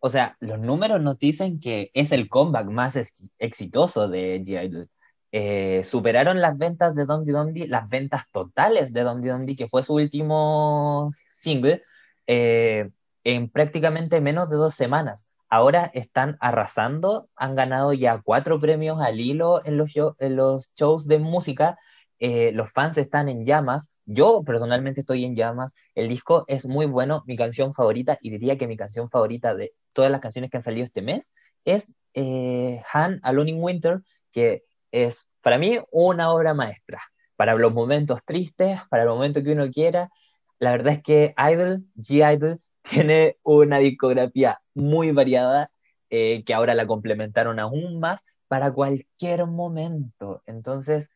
o 0.00 0.08
sea, 0.10 0.36
los 0.40 0.58
números 0.58 1.00
nos 1.00 1.18
dicen 1.18 1.60
que 1.60 1.90
es 1.94 2.12
el 2.12 2.28
comeback 2.28 2.66
más 2.66 2.98
exitoso 3.38 4.08
de 4.08 4.42
G.I. 4.42 4.88
Eh, 5.32 5.84
superaron 5.84 6.40
las 6.40 6.56
ventas 6.56 6.94
de 6.94 7.04
Dondi 7.04 7.32
Dondi, 7.32 7.66
las 7.66 7.88
ventas 7.88 8.24
totales 8.32 8.92
de 8.92 9.02
Dondi 9.02 9.28
Dondi, 9.28 9.56
que 9.56 9.68
fue 9.68 9.82
su 9.82 9.94
último 9.94 11.12
single, 11.28 11.82
eh, 12.26 12.90
en 13.24 13.50
prácticamente 13.50 14.20
menos 14.20 14.48
de 14.48 14.56
dos 14.56 14.74
semanas. 14.74 15.26
Ahora 15.50 15.90
están 15.94 16.36
arrasando, 16.40 17.28
han 17.36 17.54
ganado 17.54 17.92
ya 17.92 18.20
cuatro 18.22 18.60
premios 18.60 19.00
al 19.00 19.20
hilo 19.20 19.62
en 19.64 19.78
los, 19.78 19.92
en 20.18 20.36
los 20.36 20.72
shows 20.74 21.06
de 21.08 21.18
música 21.18 21.78
eh, 22.18 22.50
los 22.52 22.70
fans 22.72 22.98
están 22.98 23.28
en 23.28 23.44
llamas, 23.44 23.92
yo 24.10 24.42
personalmente 24.42 25.00
estoy 25.00 25.26
en 25.26 25.36
llamas, 25.36 25.74
el 25.94 26.08
disco 26.08 26.44
es 26.48 26.64
muy 26.64 26.86
bueno, 26.86 27.22
mi 27.26 27.36
canción 27.36 27.74
favorita, 27.74 28.18
y 28.22 28.30
diría 28.30 28.56
que 28.56 28.66
mi 28.66 28.76
canción 28.76 29.10
favorita 29.10 29.54
de 29.54 29.74
todas 29.92 30.10
las 30.10 30.22
canciones 30.22 30.50
que 30.50 30.56
han 30.56 30.62
salido 30.62 30.84
este 30.84 31.02
mes, 31.02 31.34
es 31.66 31.94
eh, 32.14 32.82
Han 32.92 33.20
Alone 33.22 33.50
in 33.50 33.62
Winter, 33.62 34.00
que 34.32 34.64
es 34.92 35.26
para 35.42 35.58
mí 35.58 35.78
una 35.90 36.32
obra 36.32 36.54
maestra, 36.54 37.02
para 37.36 37.54
los 37.54 37.72
momentos 37.74 38.24
tristes, 38.24 38.80
para 38.88 39.02
el 39.02 39.10
momento 39.10 39.42
que 39.42 39.52
uno 39.52 39.70
quiera. 39.70 40.10
La 40.58 40.72
verdad 40.72 40.94
es 40.94 41.02
que 41.02 41.34
Idol, 41.36 41.84
G-Idol, 41.96 42.60
tiene 42.82 43.36
una 43.42 43.78
discografía 43.78 44.58
muy 44.74 45.12
variada, 45.12 45.70
eh, 46.08 46.42
que 46.44 46.54
ahora 46.54 46.74
la 46.74 46.86
complementaron 46.86 47.58
aún 47.60 48.00
más 48.00 48.24
para 48.48 48.72
cualquier 48.72 49.44
momento. 49.46 50.42
Entonces, 50.46 51.10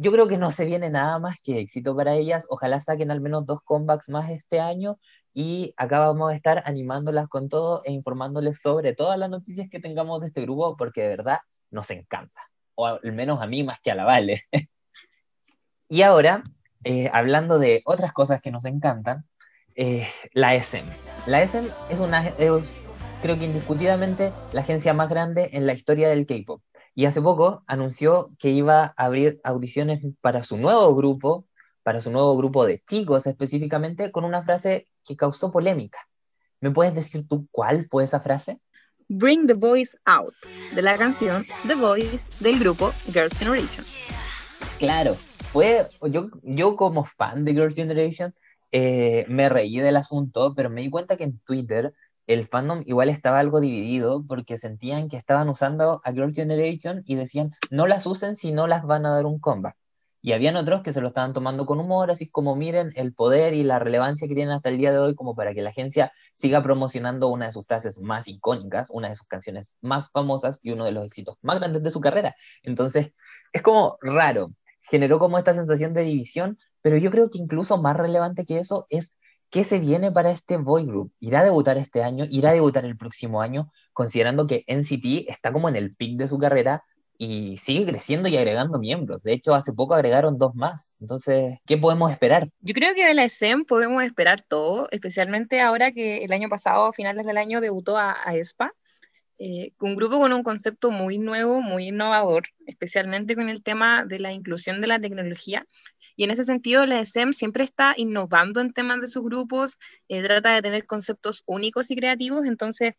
yo 0.00 0.10
creo 0.12 0.28
que 0.28 0.38
no 0.38 0.50
se 0.50 0.64
viene 0.64 0.88
nada 0.88 1.18
más 1.18 1.42
que 1.42 1.58
éxito 1.58 1.94
para 1.94 2.14
ellas. 2.14 2.46
Ojalá 2.48 2.80
saquen 2.80 3.10
al 3.10 3.20
menos 3.20 3.44
dos 3.44 3.60
comebacks 3.60 4.08
más 4.08 4.30
este 4.30 4.58
año 4.58 4.98
y 5.34 5.74
acá 5.76 5.98
vamos 5.98 6.32
a 6.32 6.34
estar 6.34 6.62
animándolas 6.64 7.28
con 7.28 7.50
todo 7.50 7.82
e 7.84 7.92
informándoles 7.92 8.60
sobre 8.62 8.94
todas 8.94 9.18
las 9.18 9.28
noticias 9.28 9.68
que 9.70 9.78
tengamos 9.78 10.22
de 10.22 10.28
este 10.28 10.40
grupo 10.40 10.74
porque 10.78 11.02
de 11.02 11.08
verdad 11.08 11.40
nos 11.70 11.90
encanta. 11.90 12.40
O 12.76 12.86
al 12.86 13.12
menos 13.12 13.42
a 13.42 13.46
mí 13.46 13.62
más 13.62 13.78
que 13.82 13.90
a 13.90 13.94
la 13.94 14.04
Vale. 14.04 14.44
y 15.90 16.00
ahora, 16.00 16.44
eh, 16.84 17.10
hablando 17.12 17.58
de 17.58 17.82
otras 17.84 18.14
cosas 18.14 18.40
que 18.40 18.50
nos 18.50 18.64
encantan, 18.64 19.26
eh, 19.74 20.08
la 20.32 20.54
SM. 20.54 20.90
La 21.26 21.42
SM 21.42 21.68
es 21.90 22.00
una, 22.00 22.26
es, 22.26 22.50
creo 23.20 23.38
que 23.38 23.44
indiscutidamente, 23.44 24.32
la 24.54 24.62
agencia 24.62 24.94
más 24.94 25.10
grande 25.10 25.50
en 25.52 25.66
la 25.66 25.74
historia 25.74 26.08
del 26.08 26.24
K-pop. 26.24 26.62
Y 26.94 27.06
hace 27.06 27.22
poco 27.22 27.62
anunció 27.66 28.30
que 28.38 28.50
iba 28.50 28.94
a 28.96 29.04
abrir 29.04 29.40
audiciones 29.44 30.00
para 30.20 30.42
su 30.42 30.56
nuevo 30.56 30.94
grupo, 30.94 31.46
para 31.82 32.00
su 32.00 32.10
nuevo 32.10 32.36
grupo 32.36 32.66
de 32.66 32.82
chicos 32.86 33.26
específicamente, 33.26 34.10
con 34.10 34.24
una 34.24 34.42
frase 34.42 34.88
que 35.04 35.16
causó 35.16 35.50
polémica. 35.50 35.98
¿Me 36.60 36.70
puedes 36.70 36.94
decir 36.94 37.26
tú 37.26 37.48
cuál 37.50 37.86
fue 37.88 38.04
esa 38.04 38.20
frase? 38.20 38.60
Bring 39.08 39.46
the 39.46 39.54
Boys 39.54 39.96
Out, 40.04 40.34
de 40.74 40.82
la 40.82 40.96
canción 40.96 41.42
The 41.66 41.74
Boys 41.74 42.26
del 42.40 42.58
grupo 42.58 42.92
Girls' 43.12 43.36
Generation. 43.38 43.84
Claro, 44.78 45.14
fue, 45.52 45.88
yo, 46.10 46.30
yo 46.42 46.76
como 46.76 47.04
fan 47.04 47.44
de 47.44 47.52
Girls' 47.52 47.74
Generation 47.74 48.34
eh, 48.72 49.24
me 49.28 49.48
reí 49.48 49.80
del 49.80 49.96
asunto, 49.96 50.54
pero 50.54 50.70
me 50.70 50.82
di 50.82 50.90
cuenta 50.90 51.16
que 51.16 51.24
en 51.24 51.38
Twitter 51.40 51.92
el 52.32 52.46
fandom 52.46 52.82
igual 52.86 53.08
estaba 53.08 53.40
algo 53.40 53.60
dividido 53.60 54.24
porque 54.26 54.56
sentían 54.56 55.08
que 55.08 55.16
estaban 55.16 55.48
usando 55.48 56.00
a 56.04 56.12
Girl 56.12 56.32
Generation 56.32 57.02
y 57.04 57.16
decían, 57.16 57.56
no 57.70 57.88
las 57.88 58.06
usen 58.06 58.36
si 58.36 58.52
no 58.52 58.68
las 58.68 58.84
van 58.84 59.04
a 59.04 59.10
dar 59.10 59.26
un 59.26 59.40
comeback. 59.40 59.76
Y 60.22 60.32
habían 60.32 60.54
otros 60.56 60.82
que 60.82 60.92
se 60.92 61.00
lo 61.00 61.08
estaban 61.08 61.32
tomando 61.32 61.66
con 61.66 61.80
humor, 61.80 62.10
así 62.10 62.28
como 62.28 62.54
miren 62.54 62.92
el 62.94 63.14
poder 63.14 63.54
y 63.54 63.64
la 63.64 63.78
relevancia 63.78 64.28
que 64.28 64.34
tienen 64.34 64.54
hasta 64.54 64.68
el 64.68 64.76
día 64.78 64.92
de 64.92 64.98
hoy 64.98 65.14
como 65.14 65.34
para 65.34 65.54
que 65.54 65.62
la 65.62 65.70
agencia 65.70 66.12
siga 66.34 66.62
promocionando 66.62 67.28
una 67.28 67.46
de 67.46 67.52
sus 67.52 67.66
frases 67.66 67.98
más 68.00 68.28
icónicas, 68.28 68.90
una 68.90 69.08
de 69.08 69.16
sus 69.16 69.26
canciones 69.26 69.74
más 69.80 70.10
famosas 70.10 70.60
y 70.62 70.70
uno 70.70 70.84
de 70.84 70.92
los 70.92 71.04
éxitos 71.06 71.36
más 71.42 71.58
grandes 71.58 71.82
de 71.82 71.90
su 71.90 72.00
carrera. 72.00 72.36
Entonces, 72.62 73.12
es 73.52 73.62
como 73.62 73.96
raro, 74.02 74.52
generó 74.82 75.18
como 75.18 75.36
esta 75.36 75.54
sensación 75.54 75.94
de 75.94 76.02
división, 76.02 76.58
pero 76.82 76.96
yo 76.96 77.10
creo 77.10 77.30
que 77.30 77.38
incluso 77.38 77.78
más 77.78 77.96
relevante 77.96 78.44
que 78.44 78.58
eso 78.58 78.86
es 78.88 79.14
qué 79.50 79.64
se 79.64 79.78
viene 79.78 80.12
para 80.12 80.30
este 80.30 80.56
boy 80.56 80.84
group. 80.84 81.12
¿Irá 81.20 81.40
a 81.40 81.44
debutar 81.44 81.76
este 81.78 82.02
año? 82.02 82.26
¿Irá 82.30 82.50
a 82.50 82.54
debutar 82.54 82.84
el 82.84 82.96
próximo 82.96 83.42
año? 83.42 83.70
Considerando 83.92 84.46
que 84.46 84.64
NCT 84.66 85.28
está 85.28 85.52
como 85.52 85.68
en 85.68 85.76
el 85.76 85.90
pic 85.96 86.16
de 86.16 86.28
su 86.28 86.38
carrera, 86.38 86.84
y 87.22 87.58
sigue 87.58 87.84
creciendo 87.84 88.30
y 88.30 88.38
agregando 88.38 88.78
miembros. 88.78 89.22
De 89.22 89.34
hecho, 89.34 89.54
hace 89.54 89.74
poco 89.74 89.92
agregaron 89.92 90.38
dos 90.38 90.54
más. 90.54 90.94
Entonces, 91.00 91.58
¿qué 91.66 91.76
podemos 91.76 92.10
esperar? 92.10 92.48
Yo 92.60 92.72
creo 92.72 92.94
que 92.94 93.04
de 93.04 93.12
la 93.12 93.24
SM 93.24 93.66
podemos 93.66 94.02
esperar 94.02 94.40
todo, 94.40 94.88
especialmente 94.90 95.60
ahora 95.60 95.92
que 95.92 96.24
el 96.24 96.32
año 96.32 96.48
pasado, 96.48 96.86
a 96.86 96.94
finales 96.94 97.26
del 97.26 97.36
año, 97.36 97.60
debutó 97.60 97.98
a, 97.98 98.16
a 98.24 98.34
ESPA. 98.34 98.72
Eh, 99.42 99.72
un 99.80 99.96
grupo 99.96 100.18
con 100.18 100.34
un 100.34 100.42
concepto 100.42 100.90
muy 100.90 101.16
nuevo, 101.16 101.62
muy 101.62 101.88
innovador, 101.88 102.48
especialmente 102.66 103.34
con 103.34 103.48
el 103.48 103.62
tema 103.62 104.04
de 104.04 104.18
la 104.18 104.32
inclusión 104.32 104.82
de 104.82 104.86
la 104.86 104.98
tecnología. 104.98 105.66
Y 106.14 106.24
en 106.24 106.30
ese 106.30 106.44
sentido, 106.44 106.84
la 106.84 107.00
SM 107.00 107.32
siempre 107.32 107.64
está 107.64 107.94
innovando 107.96 108.60
en 108.60 108.74
temas 108.74 109.00
de 109.00 109.06
sus 109.06 109.24
grupos, 109.24 109.78
eh, 110.08 110.22
trata 110.22 110.54
de 110.54 110.60
tener 110.60 110.84
conceptos 110.84 111.42
únicos 111.46 111.90
y 111.90 111.96
creativos, 111.96 112.44
entonces 112.44 112.92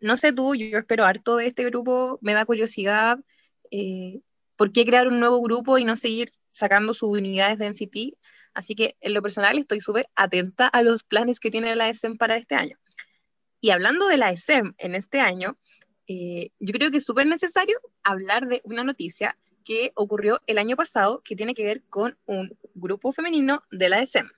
no 0.00 0.16
sé 0.16 0.32
tú, 0.32 0.54
yo 0.54 0.78
espero 0.78 1.04
harto 1.04 1.36
de 1.36 1.46
este 1.46 1.64
grupo, 1.64 2.20
me 2.22 2.32
da 2.32 2.44
curiosidad. 2.44 3.18
Eh, 3.72 4.20
¿Por 4.54 4.70
qué 4.70 4.86
crear 4.86 5.08
un 5.08 5.18
nuevo 5.18 5.40
grupo 5.42 5.78
y 5.78 5.84
no 5.84 5.96
seguir 5.96 6.30
sacando 6.52 6.94
sus 6.94 7.10
unidades 7.10 7.58
de 7.58 7.66
NCT? 7.66 8.16
Así 8.54 8.76
que 8.76 8.96
en 9.00 9.14
lo 9.14 9.22
personal 9.22 9.58
estoy 9.58 9.80
súper 9.80 10.06
atenta 10.14 10.68
a 10.68 10.82
los 10.82 11.02
planes 11.02 11.40
que 11.40 11.50
tiene 11.50 11.74
la 11.74 11.88
SM 11.88 12.16
para 12.16 12.36
este 12.36 12.54
año. 12.54 12.78
Y 13.60 13.70
hablando 13.70 14.06
de 14.08 14.16
la 14.16 14.30
SM 14.30 14.72
en 14.78 14.94
este 14.94 15.20
año, 15.20 15.58
eh, 16.06 16.50
yo 16.58 16.72
creo 16.72 16.90
que 16.90 16.96
es 16.96 17.04
súper 17.04 17.26
necesario 17.26 17.78
hablar 18.02 18.48
de 18.48 18.62
una 18.64 18.84
noticia 18.84 19.36
que 19.64 19.92
ocurrió 19.94 20.40
el 20.46 20.58
año 20.58 20.76
pasado 20.76 21.20
que 21.22 21.36
tiene 21.36 21.54
que 21.54 21.64
ver 21.64 21.82
con 21.90 22.16
un 22.26 22.56
grupo 22.74 23.12
femenino 23.12 23.62
de 23.70 23.88
la 23.90 24.02
SM. 24.02 24.28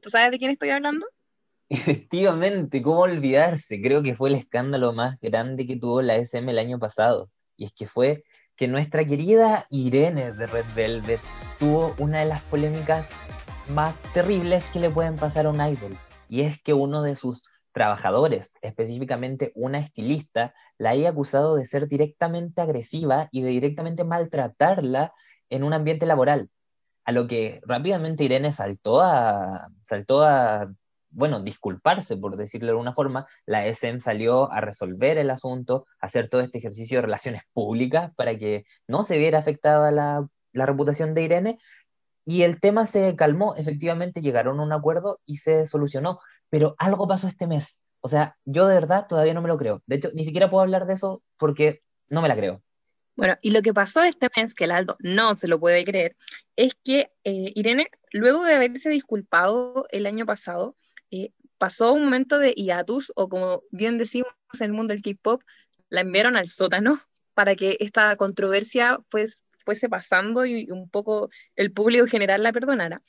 ¿Tú 0.00 0.10
sabes 0.10 0.32
de 0.32 0.38
quién 0.38 0.50
estoy 0.50 0.70
hablando? 0.70 1.06
Efectivamente, 1.68 2.82
¿cómo 2.82 3.00
olvidarse? 3.00 3.80
Creo 3.80 4.02
que 4.02 4.16
fue 4.16 4.28
el 4.28 4.34
escándalo 4.34 4.92
más 4.92 5.20
grande 5.20 5.66
que 5.66 5.76
tuvo 5.76 6.02
la 6.02 6.16
SM 6.16 6.50
el 6.50 6.58
año 6.58 6.78
pasado. 6.78 7.30
Y 7.56 7.64
es 7.64 7.72
que 7.72 7.86
fue 7.86 8.24
que 8.56 8.68
nuestra 8.68 9.04
querida 9.04 9.64
Irene 9.70 10.32
de 10.32 10.46
Red 10.46 10.66
Velvet 10.74 11.20
tuvo 11.58 11.94
una 11.98 12.18
de 12.18 12.26
las 12.26 12.42
polémicas 12.42 13.08
más 13.68 13.96
terribles 14.12 14.64
que 14.72 14.80
le 14.80 14.90
pueden 14.90 15.14
pasar 15.14 15.46
a 15.46 15.50
un 15.50 15.60
idol. 15.60 15.96
Y 16.28 16.42
es 16.42 16.60
que 16.60 16.74
uno 16.74 17.02
de 17.02 17.16
sus 17.16 17.44
trabajadores, 17.72 18.54
específicamente 18.62 19.52
una 19.54 19.78
estilista, 19.78 20.54
la 20.78 20.90
haya 20.90 21.08
acusado 21.10 21.56
de 21.56 21.66
ser 21.66 21.88
directamente 21.88 22.60
agresiva 22.60 23.28
y 23.32 23.42
de 23.42 23.50
directamente 23.50 24.04
maltratarla 24.04 25.12
en 25.50 25.64
un 25.64 25.72
ambiente 25.72 26.06
laboral. 26.06 26.50
A 27.04 27.12
lo 27.12 27.26
que 27.26 27.60
rápidamente 27.66 28.24
Irene 28.24 28.52
saltó 28.52 29.00
a, 29.00 29.68
saltó 29.82 30.22
a 30.22 30.72
bueno, 31.12 31.40
disculparse, 31.40 32.16
por 32.16 32.36
decirlo 32.36 32.66
de 32.66 32.70
alguna 32.72 32.94
forma, 32.94 33.26
la 33.46 33.66
SM 33.66 34.00
salió 34.00 34.50
a 34.50 34.60
resolver 34.60 35.18
el 35.18 35.30
asunto, 35.30 35.86
a 36.00 36.06
hacer 36.06 36.28
todo 36.28 36.40
este 36.40 36.58
ejercicio 36.58 36.98
de 36.98 37.02
relaciones 37.02 37.42
públicas 37.52 38.12
para 38.16 38.36
que 38.38 38.64
no 38.88 39.02
se 39.04 39.18
viera 39.18 39.38
afectada 39.38 39.90
la, 39.90 40.26
la 40.52 40.66
reputación 40.66 41.14
de 41.14 41.22
Irene. 41.22 41.58
Y 42.24 42.42
el 42.42 42.60
tema 42.60 42.86
se 42.86 43.14
calmó, 43.16 43.56
efectivamente 43.56 44.22
llegaron 44.22 44.60
a 44.60 44.62
un 44.62 44.72
acuerdo 44.72 45.20
y 45.26 45.38
se 45.38 45.66
solucionó, 45.66 46.20
pero 46.52 46.76
algo 46.76 47.08
pasó 47.08 47.28
este 47.28 47.46
mes. 47.46 47.80
O 48.02 48.08
sea, 48.08 48.36
yo 48.44 48.66
de 48.66 48.74
verdad 48.74 49.06
todavía 49.08 49.32
no 49.32 49.40
me 49.40 49.48
lo 49.48 49.56
creo. 49.56 49.82
De 49.86 49.96
hecho, 49.96 50.10
ni 50.12 50.22
siquiera 50.22 50.50
puedo 50.50 50.62
hablar 50.62 50.84
de 50.84 50.92
eso 50.92 51.22
porque 51.38 51.82
no 52.10 52.20
me 52.20 52.28
la 52.28 52.36
creo. 52.36 52.62
Bueno, 53.16 53.38
y 53.40 53.52
lo 53.52 53.62
que 53.62 53.72
pasó 53.72 54.02
este 54.02 54.28
mes, 54.36 54.54
que 54.54 54.64
el 54.64 54.72
Aldo 54.72 54.96
no 54.98 55.34
se 55.34 55.48
lo 55.48 55.58
puede 55.58 55.82
creer, 55.82 56.14
es 56.56 56.74
que 56.74 57.10
eh, 57.24 57.52
Irene, 57.54 57.88
luego 58.10 58.44
de 58.44 58.54
haberse 58.54 58.90
disculpado 58.90 59.86
el 59.92 60.04
año 60.04 60.26
pasado, 60.26 60.76
eh, 61.10 61.32
pasó 61.56 61.94
un 61.94 62.04
momento 62.04 62.38
de 62.38 62.52
hiatus, 62.52 63.12
o 63.16 63.30
como 63.30 63.62
bien 63.70 63.96
decimos 63.96 64.30
en 64.52 64.66
el 64.66 64.72
mundo 64.74 64.92
del 64.92 65.02
K-pop, 65.02 65.42
la 65.88 66.02
enviaron 66.02 66.36
al 66.36 66.50
sótano 66.50 67.00
para 67.32 67.56
que 67.56 67.78
esta 67.80 68.14
controversia 68.16 68.98
fuese 69.08 69.88
pasando 69.88 70.44
y 70.44 70.70
un 70.70 70.90
poco 70.90 71.30
el 71.56 71.72
público 71.72 72.06
general 72.06 72.42
la 72.42 72.52
perdonara. 72.52 73.00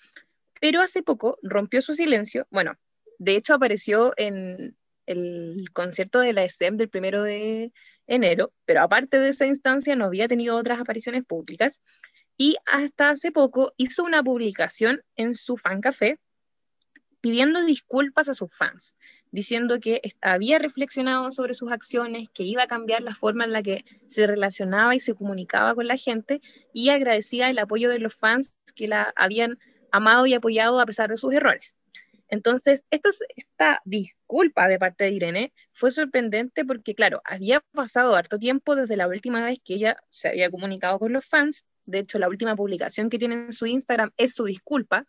Pero 0.62 0.80
hace 0.80 1.04
poco 1.04 1.40
rompió 1.44 1.82
su 1.82 1.94
silencio, 1.94 2.48
bueno, 2.50 2.78
de 3.20 3.36
hecho 3.36 3.54
apareció 3.54 4.14
en 4.18 4.76
el 5.06 5.66
concierto 5.74 6.20
de 6.20 6.34
la 6.34 6.44
SM 6.44 6.78
del 6.78 6.90
primero 6.90 7.24
de 7.24 7.72
enero, 8.08 8.54
pero 8.66 8.82
aparte 8.82 9.20
de 9.20 9.30
esa 9.30 9.46
instancia 9.46 9.96
no 9.96 10.06
había 10.06 10.28
tenido 10.28 10.56
otras 10.56 10.80
apariciones 10.80 11.26
públicas 11.26 11.82
y 12.38 12.56
hasta 12.66 13.10
hace 13.10 13.32
poco 13.32 13.74
hizo 13.78 14.04
una 14.04 14.24
publicación 14.24 15.02
en 15.16 15.36
su 15.36 15.58
fan 15.58 15.82
café 15.82 16.20
pidiendo 17.22 17.64
disculpas 17.64 18.28
a 18.28 18.34
sus 18.34 18.54
fans, 18.54 18.96
diciendo 19.32 19.80
que 19.80 20.02
había 20.22 20.60
reflexionado 20.60 21.32
sobre 21.32 21.54
sus 21.54 21.72
acciones, 21.72 22.28
que 22.34 22.44
iba 22.44 22.64
a 22.64 22.68
cambiar 22.68 23.02
la 23.02 23.16
forma 23.16 23.46
en 23.46 23.54
la 23.54 23.64
que 23.64 23.86
se 24.08 24.28
relacionaba 24.28 24.94
y 24.94 25.00
se 25.00 25.16
comunicaba 25.16 25.74
con 25.74 25.88
la 25.88 25.96
gente 25.96 26.42
y 26.74 26.90
agradecía 26.90 27.50
el 27.50 27.60
apoyo 27.60 27.90
de 27.90 28.00
los 28.00 28.14
fans 28.14 28.54
que 28.76 28.90
la 28.90 29.14
habían 29.16 29.58
amado 29.92 30.26
y 30.26 30.34
apoyado 30.34 30.82
a 30.82 30.86
pesar 30.86 31.10
de 31.10 31.18
sus 31.18 31.34
errores. 31.34 31.76
Entonces, 32.34 32.84
esta, 32.90 33.80
disculpa 33.86 34.68
de 34.68 34.80
parte 34.80 35.04
de 35.04 35.12
Irene 35.12 35.54
fue 35.72 35.92
sorprendente 35.92 36.66
porque, 36.66 36.96
claro, 36.96 37.22
había 37.26 37.60
pasado 37.74 38.16
harto 38.16 38.40
tiempo 38.40 38.76
desde 38.76 38.98
la 38.98 39.08
última 39.08 39.46
vez 39.46 39.60
que 39.64 39.76
ella 39.76 39.98
se 40.10 40.30
había 40.30 40.50
comunicado 40.50 40.98
con 40.98 41.14
los 41.14 41.24
fans. 41.28 41.64
De 41.86 42.00
hecho, 42.00 42.18
la 42.18 42.28
última 42.28 42.56
publicación 42.56 43.12
que 43.12 43.20
tiene 43.20 43.36
en 43.36 43.54
su 43.54 43.68
Instagram 43.68 44.14
es 44.18 44.34
su 44.34 44.46
disculpa 44.46 45.06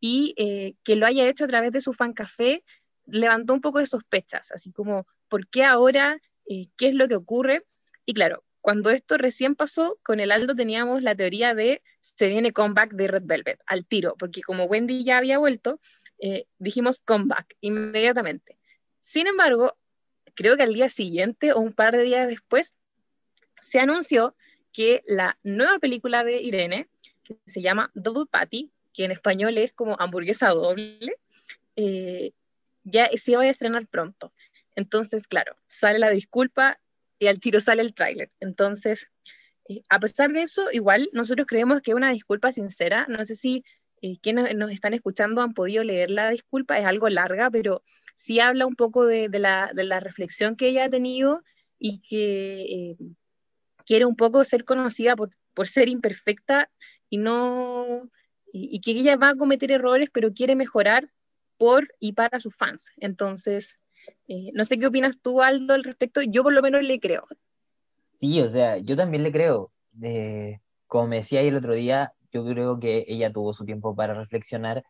y 0.00 0.32
eh, 0.38 0.76
que 0.82 0.96
lo 0.96 1.04
haya 1.04 1.28
hecho 1.28 1.44
a 1.44 1.48
través 1.48 1.72
de 1.72 1.82
su 1.82 1.92
fan 1.92 2.14
café 2.14 2.64
levantó 3.04 3.52
un 3.52 3.60
poco 3.60 3.78
de 3.78 3.86
sospechas, 3.86 4.50
así 4.50 4.72
como, 4.72 5.06
¿por 5.28 5.48
qué 5.48 5.62
ahora? 5.62 6.18
Eh, 6.46 6.68
¿Qué 6.78 6.88
es 6.88 6.94
lo 6.94 7.06
que 7.06 7.16
ocurre? 7.16 7.60
Y 8.06 8.14
claro, 8.14 8.44
cuando 8.62 8.88
esto 8.88 9.18
recién 9.18 9.56
pasó, 9.56 9.98
con 10.02 10.20
el 10.20 10.32
Aldo 10.32 10.54
teníamos 10.54 11.02
la 11.02 11.14
teoría 11.14 11.54
de 11.54 11.82
se 12.00 12.28
viene 12.28 12.52
comeback 12.52 12.94
de 12.94 13.08
Red 13.08 13.24
Velvet 13.26 13.60
al 13.66 13.84
tiro, 13.84 14.14
porque 14.18 14.40
como 14.40 14.64
Wendy 14.64 15.04
ya 15.04 15.18
había 15.18 15.36
vuelto, 15.36 15.80
eh, 16.18 16.46
dijimos 16.58 17.00
comeback 17.00 17.56
inmediatamente. 17.60 18.58
Sin 19.00 19.26
embargo, 19.26 19.76
creo 20.34 20.56
que 20.56 20.62
al 20.62 20.74
día 20.74 20.88
siguiente 20.88 21.52
o 21.52 21.60
un 21.60 21.72
par 21.72 21.96
de 21.96 22.02
días 22.02 22.28
después, 22.28 22.74
se 23.62 23.78
anunció 23.78 24.34
que 24.72 25.02
la 25.06 25.38
nueva 25.42 25.78
película 25.78 26.22
de 26.22 26.40
Irene, 26.40 26.88
que 27.24 27.36
se 27.46 27.62
llama 27.62 27.90
Double 27.94 28.26
Patty, 28.30 28.70
que 28.92 29.04
en 29.04 29.10
español 29.10 29.58
es 29.58 29.72
como 29.72 29.96
hamburguesa 29.98 30.48
doble, 30.50 31.16
eh, 31.76 32.32
ya 32.84 33.08
se 33.16 33.32
iba 33.32 33.42
a 33.42 33.48
estrenar 33.48 33.86
pronto. 33.86 34.32
Entonces, 34.76 35.26
claro, 35.26 35.56
sale 35.66 35.98
la 35.98 36.10
disculpa 36.10 36.78
y 37.18 37.26
al 37.26 37.40
tiro 37.40 37.60
sale 37.60 37.82
el 37.82 37.94
tráiler. 37.94 38.30
Entonces, 38.40 39.08
eh, 39.68 39.82
a 39.88 39.98
pesar 39.98 40.32
de 40.32 40.42
eso, 40.42 40.66
igual 40.72 41.08
nosotros 41.12 41.46
creemos 41.46 41.80
que 41.80 41.94
una 41.94 42.12
disculpa 42.12 42.52
sincera. 42.52 43.06
No 43.08 43.24
sé 43.24 43.34
si 43.34 43.64
eh, 44.02 44.16
quienes 44.20 44.54
nos 44.56 44.70
están 44.70 44.94
escuchando 44.94 45.42
han 45.42 45.54
podido 45.54 45.84
leer 45.84 46.10
la 46.10 46.30
disculpa, 46.30 46.78
es 46.78 46.86
algo 46.86 47.08
larga, 47.08 47.50
pero 47.50 47.82
sí 48.14 48.40
habla 48.40 48.66
un 48.66 48.76
poco 48.76 49.06
de, 49.06 49.28
la, 49.28 49.70
de 49.74 49.84
la, 49.84 50.00
reflexión 50.00 50.56
que 50.56 50.68
ella 50.68 50.84
ha 50.84 50.90
tenido 50.90 51.42
y 51.78 52.00
que 52.00 52.96
quiere 53.84 54.04
un 54.04 54.16
poco 54.16 54.44
ser 54.44 54.64
conocida 54.64 55.16
por, 55.16 55.30
por 55.54 55.66
ser 55.66 55.88
imperfecta 55.88 56.70
y 57.08 57.18
no 57.18 58.10
y, 58.52 58.80
que 58.80 58.92
ella 58.92 59.16
va 59.16 59.30
a 59.30 59.34
cometer 59.36 59.70
errores, 59.70 60.08
pero 60.12 60.32
quiere 60.32 60.56
mejorar 60.56 61.10
por 61.58 61.88
y 62.00 62.12
para 62.12 62.40
sus 62.40 62.54
fans. 62.54 62.86
Entonces, 62.96 63.78
eh, 64.28 64.50
no 64.54 64.64
sé 64.64 64.78
qué 64.78 64.86
opinas 64.86 65.18
tú, 65.20 65.42
Aldo, 65.42 65.74
al 65.74 65.84
respecto. 65.84 66.20
Yo 66.22 66.42
por 66.42 66.52
lo 66.52 66.62
menos 66.62 66.82
le 66.82 67.00
creo. 67.00 67.26
Sí, 68.14 68.40
o 68.40 68.48
sea, 68.48 68.78
yo 68.78 68.96
también 68.96 69.22
le 69.22 69.32
creo. 69.32 69.72
como 70.86 71.08
me 71.08 71.16
decía 71.16 71.42
el 71.42 71.56
otro 71.56 71.74
día, 71.74 72.10
yo 72.32 72.44
creo 72.46 72.78
que 72.80 73.04
ella 73.08 73.32
tuvo 73.32 73.52
su 73.52 73.64
tiempo 73.64 73.94
para 73.96 74.14
reflexionar, 74.14 74.84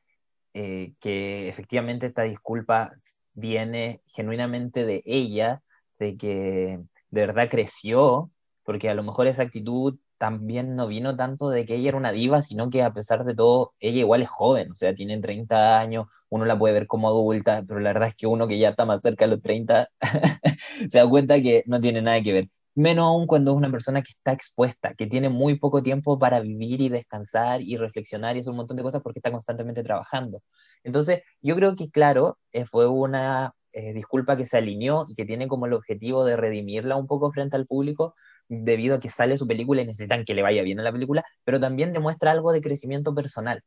eh, 0.54 0.94
que 1.00 1.48
efectivamente 1.48 2.06
esta 2.06 2.22
disculpa 2.22 2.90
viene 3.34 4.02
genuinamente 4.06 4.84
de 4.86 5.02
ella, 5.06 5.62
de 5.98 6.16
que 6.16 6.80
de 7.10 7.20
verdad 7.20 7.48
creció, 7.50 8.30
porque 8.64 8.88
a 8.90 8.94
lo 8.94 9.02
mejor 9.02 9.26
esa 9.26 9.42
actitud 9.42 9.98
también 10.18 10.76
no 10.76 10.86
vino 10.86 11.16
tanto 11.16 11.48
de 11.50 11.66
que 11.66 11.74
ella 11.76 11.88
era 11.90 11.98
una 11.98 12.12
diva, 12.12 12.42
sino 12.42 12.70
que 12.70 12.82
a 12.82 12.92
pesar 12.92 13.24
de 13.24 13.34
todo, 13.34 13.74
ella 13.80 14.00
igual 14.00 14.22
es 14.22 14.28
joven, 14.28 14.70
o 14.72 14.74
sea, 14.74 14.94
tiene 14.94 15.20
30 15.20 15.78
años, 15.78 16.06
uno 16.28 16.44
la 16.44 16.58
puede 16.58 16.74
ver 16.74 16.86
como 16.86 17.08
adulta, 17.08 17.62
pero 17.66 17.80
la 17.80 17.92
verdad 17.92 18.08
es 18.08 18.14
que 18.16 18.26
uno 18.26 18.48
que 18.48 18.58
ya 18.58 18.70
está 18.70 18.84
más 18.86 19.00
cerca 19.02 19.26
de 19.26 19.32
los 19.32 19.42
30 19.42 19.88
se 20.90 20.98
da 20.98 21.08
cuenta 21.08 21.40
que 21.40 21.62
no 21.66 21.80
tiene 21.80 22.02
nada 22.02 22.22
que 22.22 22.32
ver. 22.32 22.48
Menos 22.76 23.06
aún 23.06 23.26
cuando 23.26 23.50
es 23.52 23.56
una 23.56 23.70
persona 23.70 24.02
que 24.02 24.10
está 24.12 24.32
expuesta, 24.32 24.94
que 24.94 25.06
tiene 25.06 25.28
muy 25.30 25.58
poco 25.58 25.82
tiempo 25.82 26.18
para 26.18 26.40
vivir 26.40 26.80
y 26.80 26.88
descansar 26.88 27.62
y 27.62 27.76
reflexionar 27.76 28.36
y 28.36 28.40
hacer 28.40 28.50
un 28.50 28.58
montón 28.58 28.76
de 28.76 28.84
cosas 28.84 29.02
porque 29.02 29.18
está 29.18 29.32
constantemente 29.32 29.82
trabajando. 29.82 30.42
Entonces, 30.84 31.22
yo 31.40 31.56
creo 31.56 31.74
que, 31.74 31.90
claro, 31.90 32.38
eh, 32.52 32.66
fue 32.66 32.86
una 32.86 33.52
eh, 33.72 33.92
disculpa 33.92 34.36
que 34.36 34.46
se 34.46 34.56
alineó 34.56 35.06
y 35.08 35.14
que 35.14 35.24
tiene 35.26 35.48
como 35.48 35.66
el 35.66 35.72
objetivo 35.74 36.24
de 36.24 36.36
redimirla 36.36 36.96
un 36.96 37.06
poco 37.06 37.32
frente 37.32 37.56
al 37.56 37.66
público, 37.66 38.14
debido 38.48 38.96
a 38.96 39.00
que 39.00 39.10
sale 39.10 39.36
su 39.38 39.46
película 39.46 39.82
y 39.82 39.86
necesitan 39.86 40.24
que 40.24 40.34
le 40.34 40.42
vaya 40.42 40.62
bien 40.62 40.80
a 40.80 40.82
la 40.82 40.92
película, 40.92 41.24
pero 41.44 41.60
también 41.60 41.92
demuestra 41.92 42.30
algo 42.30 42.52
de 42.52 42.60
crecimiento 42.60 43.14
personal. 43.14 43.62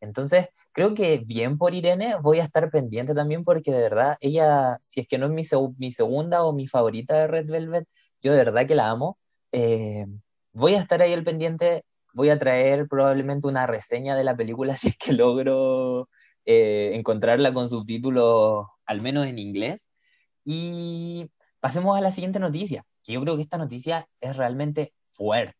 Entonces, 0.00 0.48
creo 0.72 0.94
que 0.94 1.18
bien 1.24 1.58
por 1.58 1.74
Irene, 1.74 2.16
voy 2.22 2.40
a 2.40 2.44
estar 2.44 2.70
pendiente 2.70 3.14
también 3.14 3.44
porque 3.44 3.72
de 3.72 3.82
verdad, 3.82 4.16
ella, 4.20 4.78
si 4.84 5.00
es 5.00 5.06
que 5.06 5.18
no 5.18 5.26
es 5.26 5.32
mi, 5.32 5.42
mi 5.78 5.92
segunda 5.92 6.44
o 6.44 6.52
mi 6.52 6.66
favorita 6.66 7.16
de 7.18 7.26
Red 7.28 7.46
Velvet, 7.46 7.86
yo 8.22 8.32
de 8.32 8.38
verdad 8.38 8.66
que 8.66 8.74
la 8.74 8.90
amo. 8.90 9.18
Eh, 9.52 10.06
voy 10.52 10.74
a 10.74 10.80
estar 10.80 11.02
ahí 11.02 11.12
al 11.12 11.24
pendiente, 11.24 11.84
voy 12.14 12.30
a 12.30 12.38
traer 12.38 12.88
probablemente 12.88 13.48
una 13.48 13.66
reseña 13.66 14.16
de 14.16 14.24
la 14.24 14.36
película 14.36 14.76
si 14.76 14.88
es 14.88 14.96
que 14.96 15.12
logro 15.12 16.08
eh, 16.44 16.92
encontrarla 16.94 17.52
con 17.52 17.68
subtítulos, 17.68 18.66
al 18.86 19.00
menos 19.02 19.26
en 19.26 19.38
inglés. 19.38 19.88
Y 20.44 21.30
pasemos 21.60 21.96
a 21.96 22.00
la 22.00 22.12
siguiente 22.12 22.38
noticia 22.40 22.84
que 23.04 23.12
yo 23.12 23.20
creo 23.20 23.36
que 23.36 23.42
esta 23.42 23.58
noticia 23.58 24.08
es 24.20 24.36
realmente 24.36 24.92
fuerte. 25.10 25.56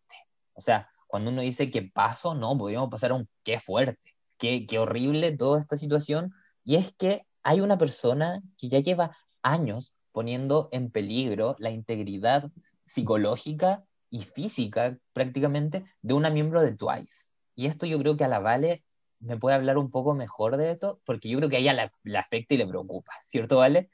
O 0.54 0.60
sea, 0.60 0.88
cuando 1.06 1.30
uno 1.30 1.42
dice 1.42 1.70
que 1.70 1.82
paso, 1.82 2.34
no, 2.34 2.56
podríamos 2.56 2.90
pasar 2.90 3.10
a 3.10 3.14
un 3.14 3.28
qué 3.42 3.58
fuerte, 3.60 4.14
qué, 4.38 4.66
qué 4.66 4.78
horrible 4.78 5.36
toda 5.36 5.60
esta 5.60 5.76
situación. 5.76 6.32
Y 6.64 6.76
es 6.76 6.94
que 6.94 7.26
hay 7.42 7.60
una 7.60 7.78
persona 7.78 8.40
que 8.56 8.68
ya 8.68 8.78
lleva 8.78 9.16
años 9.42 9.94
poniendo 10.12 10.68
en 10.72 10.90
peligro 10.90 11.56
la 11.58 11.70
integridad 11.70 12.50
psicológica 12.86 13.84
y 14.10 14.24
física 14.24 14.98
prácticamente 15.12 15.84
de 16.02 16.14
una 16.14 16.30
miembro 16.30 16.60
de 16.60 16.72
Twice. 16.72 17.32
Y 17.54 17.66
esto 17.66 17.86
yo 17.86 17.98
creo 17.98 18.16
que 18.16 18.24
a 18.24 18.28
la 18.28 18.38
Vale 18.38 18.84
me 19.20 19.38
puede 19.38 19.56
hablar 19.56 19.78
un 19.78 19.90
poco 19.90 20.14
mejor 20.14 20.56
de 20.56 20.72
esto, 20.72 21.00
porque 21.04 21.28
yo 21.28 21.38
creo 21.38 21.48
que 21.48 21.56
a 21.56 21.60
ella 21.60 21.90
le 22.02 22.18
afecta 22.18 22.54
y 22.54 22.58
le 22.58 22.66
preocupa, 22.66 23.12
¿cierto, 23.24 23.58
Vale? 23.58 23.88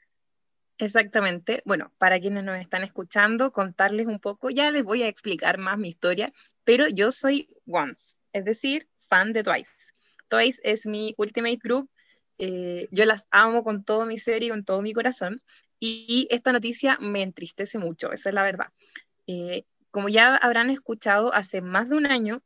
Exactamente. 0.79 1.61
Bueno, 1.65 1.91
para 1.97 2.19
quienes 2.19 2.43
nos 2.43 2.57
están 2.57 2.83
escuchando, 2.83 3.51
contarles 3.51 4.07
un 4.07 4.19
poco, 4.19 4.49
ya 4.49 4.71
les 4.71 4.83
voy 4.83 5.03
a 5.03 5.07
explicar 5.07 5.57
más 5.57 5.77
mi 5.77 5.89
historia, 5.89 6.31
pero 6.63 6.87
yo 6.87 7.11
soy 7.11 7.49
Once, 7.67 8.17
es 8.31 8.45
decir, 8.45 8.87
fan 9.07 9.33
de 9.33 9.43
Twice. 9.43 9.93
Twice 10.29 10.59
es 10.63 10.85
mi 10.85 11.13
ultimate 11.17 11.59
group, 11.61 11.89
eh, 12.37 12.87
yo 12.91 13.05
las 13.05 13.27
amo 13.29 13.63
con 13.63 13.83
todo 13.83 14.05
mi 14.05 14.17
ser 14.17 14.41
y 14.43 14.49
con 14.49 14.63
todo 14.63 14.81
mi 14.81 14.93
corazón, 14.93 15.41
y 15.79 16.27
esta 16.31 16.51
noticia 16.51 16.97
me 16.99 17.21
entristece 17.21 17.77
mucho, 17.77 18.11
esa 18.11 18.29
es 18.29 18.35
la 18.35 18.43
verdad. 18.43 18.67
Eh, 19.27 19.65
como 19.91 20.09
ya 20.09 20.35
habrán 20.35 20.69
escuchado, 20.69 21.33
hace 21.33 21.61
más 21.61 21.89
de 21.89 21.95
un 21.95 22.05
año 22.05 22.41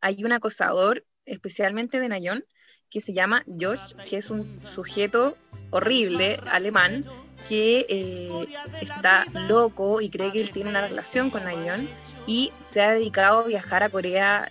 hay 0.00 0.24
un 0.24 0.32
acosador, 0.32 1.04
especialmente 1.26 2.00
de 2.00 2.08
Nayon, 2.08 2.44
que 2.88 3.00
se 3.00 3.12
llama 3.12 3.44
Josh, 3.46 3.94
que 4.08 4.16
es 4.16 4.30
un 4.30 4.60
sujeto 4.66 5.36
horrible 5.70 6.40
alemán 6.46 7.04
que 7.48 7.86
eh, 7.88 8.46
está 8.80 9.26
loco 9.48 10.00
y 10.00 10.10
cree 10.10 10.32
que 10.32 10.40
él 10.40 10.50
tiene 10.50 10.70
una 10.70 10.86
relación 10.86 11.30
con 11.30 11.44
Nayeon 11.44 11.88
y 12.26 12.52
se 12.60 12.80
ha 12.80 12.92
dedicado 12.92 13.40
a 13.40 13.46
viajar 13.46 13.82
a 13.82 13.90
Corea, 13.90 14.48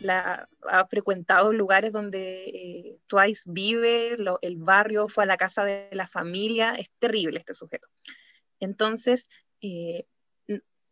ha 0.67 0.87
frecuentado 0.87 1.53
lugares 1.53 1.91
donde 1.91 2.45
eh, 2.45 2.97
Twice 3.07 3.43
vive, 3.47 4.17
el 4.41 4.57
barrio, 4.57 5.07
fue 5.07 5.23
a 5.23 5.27
la 5.27 5.37
casa 5.37 5.63
de 5.63 5.89
la 5.91 6.07
familia, 6.07 6.73
es 6.73 6.89
terrible 6.99 7.39
este 7.39 7.53
sujeto. 7.53 7.87
Entonces, 8.59 9.29
eh, 9.61 10.05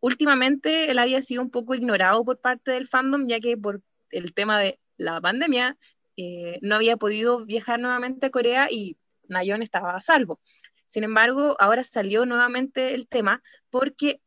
últimamente 0.00 0.90
él 0.90 0.98
había 0.98 1.22
sido 1.22 1.42
un 1.42 1.50
poco 1.50 1.74
ignorado 1.74 2.24
por 2.24 2.40
parte 2.40 2.70
del 2.70 2.88
fandom, 2.88 3.26
ya 3.28 3.40
que 3.40 3.56
por 3.56 3.82
el 4.10 4.32
tema 4.32 4.58
de 4.58 4.78
la 4.96 5.20
pandemia 5.20 5.76
no 6.62 6.74
había 6.74 6.96
podido 6.96 7.44
viajar 7.44 7.78
nuevamente 7.78 8.26
a 8.26 8.30
Corea 8.30 8.68
y 8.70 8.96
Nayeon 9.28 9.62
estaba 9.62 9.94
a 9.94 10.00
salvo. 10.00 10.40
Sin 10.88 11.04
embargo, 11.04 11.54
ahora 11.60 11.84
salió 11.84 12.26
nuevamente 12.26 12.94
el 12.94 13.06
tema 13.06 13.42
porque 13.70 14.20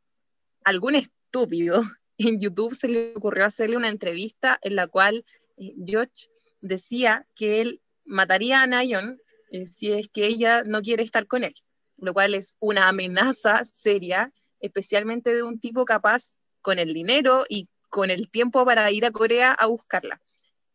algún 0.64 0.96
estúpido 0.96 1.82
en 2.18 2.40
YouTube 2.40 2.76
se 2.76 2.88
le 2.88 3.14
ocurrió 3.16 3.46
hacerle 3.46 3.78
una 3.78 3.90
entrevista 3.90 4.58
en 4.62 4.76
la 4.76 4.88
cual 4.88 5.26
eh, 5.58 5.74
George 5.86 6.30
decía 6.62 7.28
que 7.36 7.62
él 7.62 7.82
mataría 8.06 8.62
a 8.62 8.68
Nayon 8.68 9.20
eh, 9.52 9.66
si 9.66 9.92
es 9.92 10.08
que 10.08 10.28
ella 10.28 10.62
no 10.64 10.82
quiere 10.82 11.04
estar 11.04 11.28
con 11.28 11.44
él, 11.44 11.56
lo 11.98 12.14
cual 12.14 12.36
es 12.36 12.56
una 12.60 12.88
amenaza 12.88 13.64
seria, 13.66 14.32
especialmente 14.60 15.34
de 15.34 15.44
un 15.44 15.60
tipo 15.60 15.84
capaz 15.84 16.38
con 16.62 16.80
el 16.80 16.94
dinero 16.94 17.44
y 17.50 17.68
con 17.90 18.12
el 18.12 18.30
tiempo 18.30 18.64
para 18.66 18.90
ir 18.92 19.06
a 19.06 19.12
Corea 19.12 19.52
a 19.52 19.66
buscarla. 19.66 20.22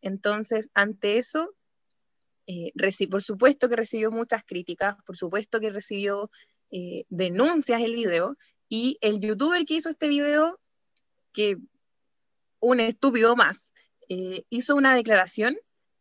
Entonces, 0.02 0.68
ante 0.74 1.16
eso, 1.16 1.54
eh, 2.46 2.72
por 3.10 3.22
supuesto 3.22 3.68
que 3.68 3.76
recibió 3.76 4.10
muchas 4.10 4.44
críticas, 4.44 4.96
por 5.04 5.16
supuesto 5.16 5.60
que 5.60 5.70
recibió 5.70 6.30
eh, 6.70 7.04
denuncias 7.08 7.82
el 7.82 7.94
video, 7.94 8.36
y 8.68 8.98
el 9.00 9.20
youtuber 9.20 9.64
que 9.64 9.74
hizo 9.74 9.90
este 9.90 10.08
video, 10.08 10.58
que 11.32 11.56
un 12.60 12.80
estúpido 12.80 13.36
más, 13.36 13.70
eh, 14.08 14.44
hizo 14.50 14.76
una 14.76 14.94
declaración 14.94 15.56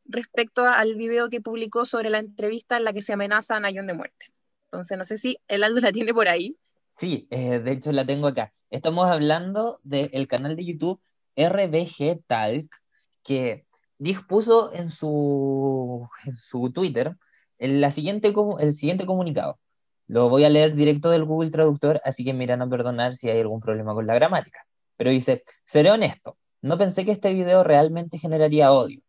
respecto 0.06 0.66
al 0.66 0.96
video 0.96 1.30
que 1.30 1.42
publicó 1.42 1.86
sobre 1.86 2.10
la 2.10 2.20
entrevista 2.20 2.78
en 2.78 2.84
la 2.84 2.94
que 2.94 3.02
se 3.02 3.14
amenaza 3.14 3.56
a 3.56 3.60
Nayon 3.60 3.88
de 3.88 3.94
muerte. 3.94 4.28
Entonces, 4.66 4.98
no 4.98 5.06
sé 5.06 5.18
si 5.18 5.38
el 5.48 5.64
Aldo 5.64 5.82
la 5.82 5.92
tiene 5.92 6.14
por 6.14 6.28
ahí. 6.28 6.58
Sí, 6.90 7.28
de 7.30 7.72
hecho 7.72 7.92
la 7.92 8.06
tengo 8.06 8.28
acá. 8.28 8.54
Estamos 8.70 9.10
hablando 9.10 9.80
del 9.84 10.28
canal 10.28 10.56
de 10.56 10.66
YouTube 10.66 11.02
RBG 11.36 12.24
Talk, 12.28 12.76
que 13.24 13.65
dispuso 13.98 14.74
en 14.74 14.90
su, 14.90 16.08
en 16.26 16.34
su 16.34 16.72
Twitter 16.72 17.16
el, 17.58 17.82
la 17.82 17.92
siguiente, 17.92 18.34
el 18.60 18.74
siguiente 18.74 19.06
comunicado. 19.06 19.60
Lo 20.08 20.30
voy 20.30 20.44
a 20.46 20.50
leer 20.50 20.76
directo 20.76 21.10
del 21.10 21.26
Google 21.26 21.52
Traductor, 21.52 22.02
así 22.04 22.24
que 22.24 22.34
me 22.34 22.44
irán 22.44 22.62
a 22.62 22.70
perdonar 22.70 23.16
si 23.16 23.30
hay 23.30 23.40
algún 23.40 23.60
problema 23.60 23.94
con 23.94 24.06
la 24.06 24.14
gramática. 24.14 24.60
Pero 24.98 25.10
dice, 25.10 25.44
seré 25.64 25.92
honesto, 25.92 26.38
no 26.62 26.78
pensé 26.78 27.06
que 27.06 27.12
este 27.12 27.34
video 27.34 27.64
realmente 27.64 28.20
generaría 28.20 28.72
odio. 28.72 29.02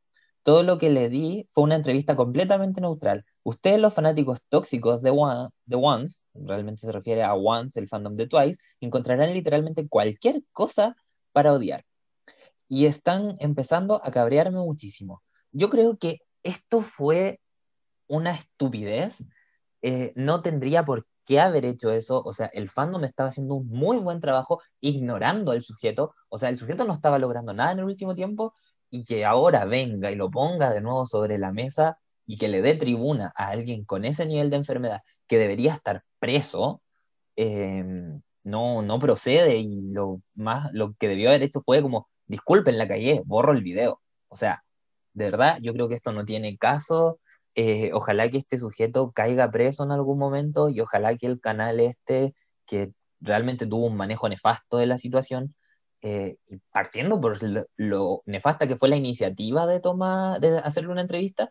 Todo 0.42 0.62
lo 0.62 0.78
que 0.78 0.90
le 0.90 1.08
di 1.08 1.46
fue 1.50 1.64
una 1.64 1.74
entrevista 1.74 2.16
completamente 2.16 2.80
neutral. 2.80 3.24
Ustedes, 3.42 3.80
los 3.80 3.94
fanáticos 3.94 4.40
tóxicos 4.48 5.02
de, 5.02 5.10
One, 5.10 5.50
de 5.64 5.76
Once, 5.76 6.22
realmente 6.34 6.82
se 6.82 6.92
refiere 6.92 7.24
a 7.24 7.34
Once, 7.34 7.78
el 7.80 7.88
fandom 7.88 8.14
de 8.16 8.28
Twice, 8.28 8.60
encontrarán 8.80 9.34
literalmente 9.34 9.88
cualquier 9.88 10.42
cosa 10.52 10.96
para 11.32 11.52
odiar 11.52 11.84
y 12.68 12.86
están 12.86 13.36
empezando 13.40 14.00
a 14.04 14.10
cabrearme 14.10 14.58
muchísimo. 14.58 15.22
Yo 15.52 15.70
creo 15.70 15.96
que 15.96 16.20
esto 16.42 16.82
fue 16.82 17.40
una 18.08 18.32
estupidez. 18.32 19.24
Eh, 19.82 20.12
no 20.16 20.42
tendría 20.42 20.84
por 20.84 21.06
qué 21.24 21.40
haber 21.40 21.64
hecho 21.64 21.90
eso. 21.90 22.22
O 22.24 22.32
sea, 22.32 22.46
el 22.46 22.68
fandom 22.68 23.04
estaba 23.04 23.28
haciendo 23.28 23.54
un 23.54 23.68
muy 23.68 23.98
buen 23.98 24.20
trabajo 24.20 24.60
ignorando 24.80 25.52
al 25.52 25.62
sujeto. 25.62 26.14
O 26.28 26.38
sea, 26.38 26.48
el 26.48 26.58
sujeto 26.58 26.84
no 26.84 26.92
estaba 26.94 27.18
logrando 27.18 27.52
nada 27.52 27.72
en 27.72 27.80
el 27.80 27.84
último 27.84 28.14
tiempo 28.14 28.54
y 28.90 29.04
que 29.04 29.24
ahora 29.24 29.64
venga 29.64 30.10
y 30.10 30.16
lo 30.16 30.30
ponga 30.30 30.70
de 30.70 30.80
nuevo 30.80 31.06
sobre 31.06 31.38
la 31.38 31.52
mesa 31.52 31.98
y 32.26 32.36
que 32.38 32.48
le 32.48 32.62
dé 32.62 32.74
tribuna 32.74 33.32
a 33.36 33.48
alguien 33.48 33.84
con 33.84 34.04
ese 34.04 34.26
nivel 34.26 34.50
de 34.50 34.56
enfermedad 34.56 35.02
que 35.26 35.38
debería 35.38 35.74
estar 35.74 36.04
preso, 36.18 36.82
em, 37.36 38.22
no, 38.44 38.82
no 38.82 38.98
procede 38.98 39.58
y 39.58 39.92
lo, 39.92 40.22
más, 40.34 40.72
lo 40.72 40.94
que 40.94 41.08
debió 41.08 41.28
haber 41.30 41.42
hecho 41.42 41.62
fue 41.62 41.82
como 41.82 42.08
disculpen, 42.26 42.78
la 42.78 42.88
calle, 42.88 43.22
borro 43.24 43.52
el 43.52 43.62
video. 43.62 44.00
O 44.28 44.36
sea, 44.36 44.64
de 45.14 45.26
verdad, 45.26 45.58
yo 45.62 45.72
creo 45.72 45.88
que 45.88 45.94
esto 45.94 46.12
no 46.12 46.24
tiene 46.24 46.56
caso. 46.58 47.18
Eh, 47.54 47.90
ojalá 47.94 48.28
que 48.30 48.38
este 48.38 48.58
sujeto 48.58 49.12
caiga 49.12 49.50
preso 49.50 49.84
en 49.84 49.92
algún 49.92 50.18
momento 50.18 50.68
y 50.68 50.80
ojalá 50.80 51.16
que 51.16 51.26
el 51.26 51.40
canal 51.40 51.80
este, 51.80 52.34
que 52.66 52.92
realmente 53.20 53.66
tuvo 53.66 53.86
un 53.86 53.96
manejo 53.96 54.28
nefasto 54.28 54.78
de 54.78 54.86
la 54.86 54.98
situación, 54.98 55.54
eh, 56.02 56.36
partiendo 56.70 57.20
por 57.20 57.38
lo, 57.76 58.22
nefasta 58.26 58.66
que 58.68 58.76
fue 58.76 58.88
la 58.88 58.96
iniciativa 58.96 59.66
de 59.66 59.80
tomar, 59.80 60.40
de 60.40 60.58
hacerle 60.58 60.92
una 60.92 61.00
entrevista, 61.02 61.50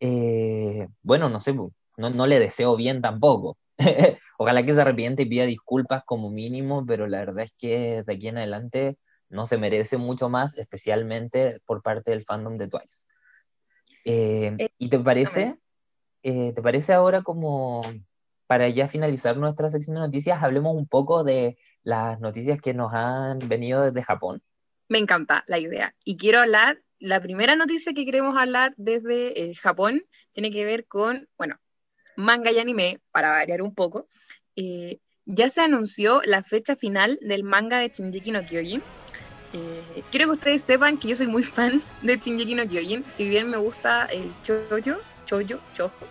eh, 0.00 0.88
bueno, 1.02 1.28
no 1.28 1.38
sé, 1.40 1.54
no, 1.54 1.70
no 2.10 2.26
le 2.26 2.40
deseo 2.40 2.76
bien 2.76 3.00
tampoco. 3.00 3.56
Ojalá 4.38 4.64
que 4.64 4.74
se 4.74 4.80
arrepiente 4.80 5.22
y 5.22 5.26
pida 5.26 5.46
disculpas 5.46 6.02
como 6.04 6.30
mínimo, 6.30 6.84
pero 6.86 7.06
la 7.06 7.18
verdad 7.18 7.44
es 7.44 7.52
que 7.56 8.02
de 8.02 8.12
aquí 8.12 8.28
en 8.28 8.38
adelante 8.38 8.98
no 9.34 9.46
se 9.46 9.58
merece 9.58 9.98
mucho 9.98 10.28
más, 10.28 10.56
especialmente 10.56 11.60
por 11.66 11.82
parte 11.82 12.12
del 12.12 12.22
fandom 12.22 12.56
de 12.56 12.68
Twice. 12.68 13.06
Eh, 14.04 14.54
eh, 14.58 14.68
¿Y 14.78 14.88
te 14.88 14.98
parece, 14.98 15.56
eh, 16.22 16.52
te 16.54 16.62
parece 16.62 16.92
ahora 16.92 17.22
como 17.22 17.82
para 18.46 18.68
ya 18.68 18.86
finalizar 18.86 19.36
nuestra 19.36 19.70
sección 19.70 19.96
de 19.96 20.02
noticias, 20.02 20.42
hablemos 20.42 20.76
un 20.76 20.86
poco 20.86 21.24
de 21.24 21.58
las 21.82 22.20
noticias 22.20 22.60
que 22.60 22.74
nos 22.74 22.92
han 22.94 23.40
venido 23.40 23.82
desde 23.82 24.02
Japón? 24.02 24.40
Me 24.88 24.98
encanta 24.98 25.42
la 25.48 25.58
idea. 25.58 25.94
Y 26.04 26.16
quiero 26.16 26.38
hablar, 26.38 26.80
la 27.00 27.20
primera 27.20 27.56
noticia 27.56 27.92
que 27.92 28.04
queremos 28.04 28.36
hablar 28.36 28.74
desde 28.76 29.54
Japón 29.56 30.04
tiene 30.32 30.50
que 30.50 30.64
ver 30.64 30.86
con, 30.86 31.28
bueno, 31.36 31.56
manga 32.16 32.52
y 32.52 32.58
anime, 32.58 33.00
para 33.10 33.30
variar 33.30 33.62
un 33.62 33.74
poco. 33.74 34.06
Ya 35.26 35.48
se 35.48 35.62
anunció 35.62 36.20
la 36.24 36.42
fecha 36.42 36.76
final 36.76 37.18
del 37.22 37.44
manga 37.44 37.78
de 37.78 37.88
Shinji 37.88 38.30
no 38.30 38.44
Kyojin. 38.44 38.82
Eh, 39.54 40.02
quiero 40.10 40.26
que 40.26 40.32
ustedes 40.32 40.62
sepan 40.62 40.98
que 40.98 41.08
yo 41.08 41.14
soy 41.14 41.28
muy 41.28 41.44
fan 41.44 41.80
de 42.02 42.16
Shinji 42.16 42.56
no 42.56 42.66
Kyojin, 42.66 43.04
si 43.08 43.28
bien 43.28 43.48
me 43.48 43.56
gusta 43.56 44.06
el 44.06 44.32
choyo, 44.42 45.00
choyo, 45.26 45.60
chojo. 45.74 46.06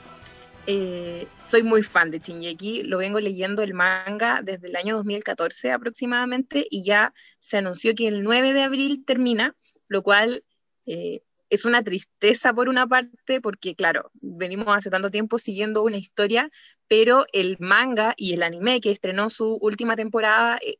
Eh, 0.65 1.27
soy 1.43 1.61
muy 1.61 1.83
fan 1.83 2.09
de 2.09 2.19
Shinji, 2.19 2.83
lo 2.83 2.99
vengo 2.99 3.19
leyendo 3.19 3.61
el 3.61 3.73
manga 3.73 4.41
desde 4.41 4.67
el 4.67 4.77
año 4.77 4.95
2014 4.95 5.73
aproximadamente 5.73 6.65
y 6.69 6.85
ya 6.85 7.13
se 7.39 7.57
anunció 7.57 7.93
que 7.95 8.07
el 8.07 8.23
9 8.23 8.53
de 8.53 8.63
abril 8.63 9.03
termina, 9.05 9.57
lo 9.89 10.03
cual 10.03 10.45
eh, 10.85 11.21
es 11.49 11.65
una 11.65 11.83
tristeza 11.83 12.53
por 12.53 12.69
una 12.69 12.87
parte 12.87 13.41
porque 13.41 13.75
claro, 13.75 14.09
venimos 14.21 14.67
hace 14.69 14.89
tanto 14.89 15.09
tiempo 15.09 15.37
siguiendo 15.37 15.83
una 15.83 15.97
historia 15.97 16.49
pero 16.87 17.25
el 17.33 17.57
manga 17.59 18.13
y 18.15 18.33
el 18.33 18.43
anime 18.43 18.79
que 18.79 18.91
estrenó 18.91 19.29
su 19.29 19.57
última 19.61 19.95
temporada 19.95 20.57
eh, 20.65 20.77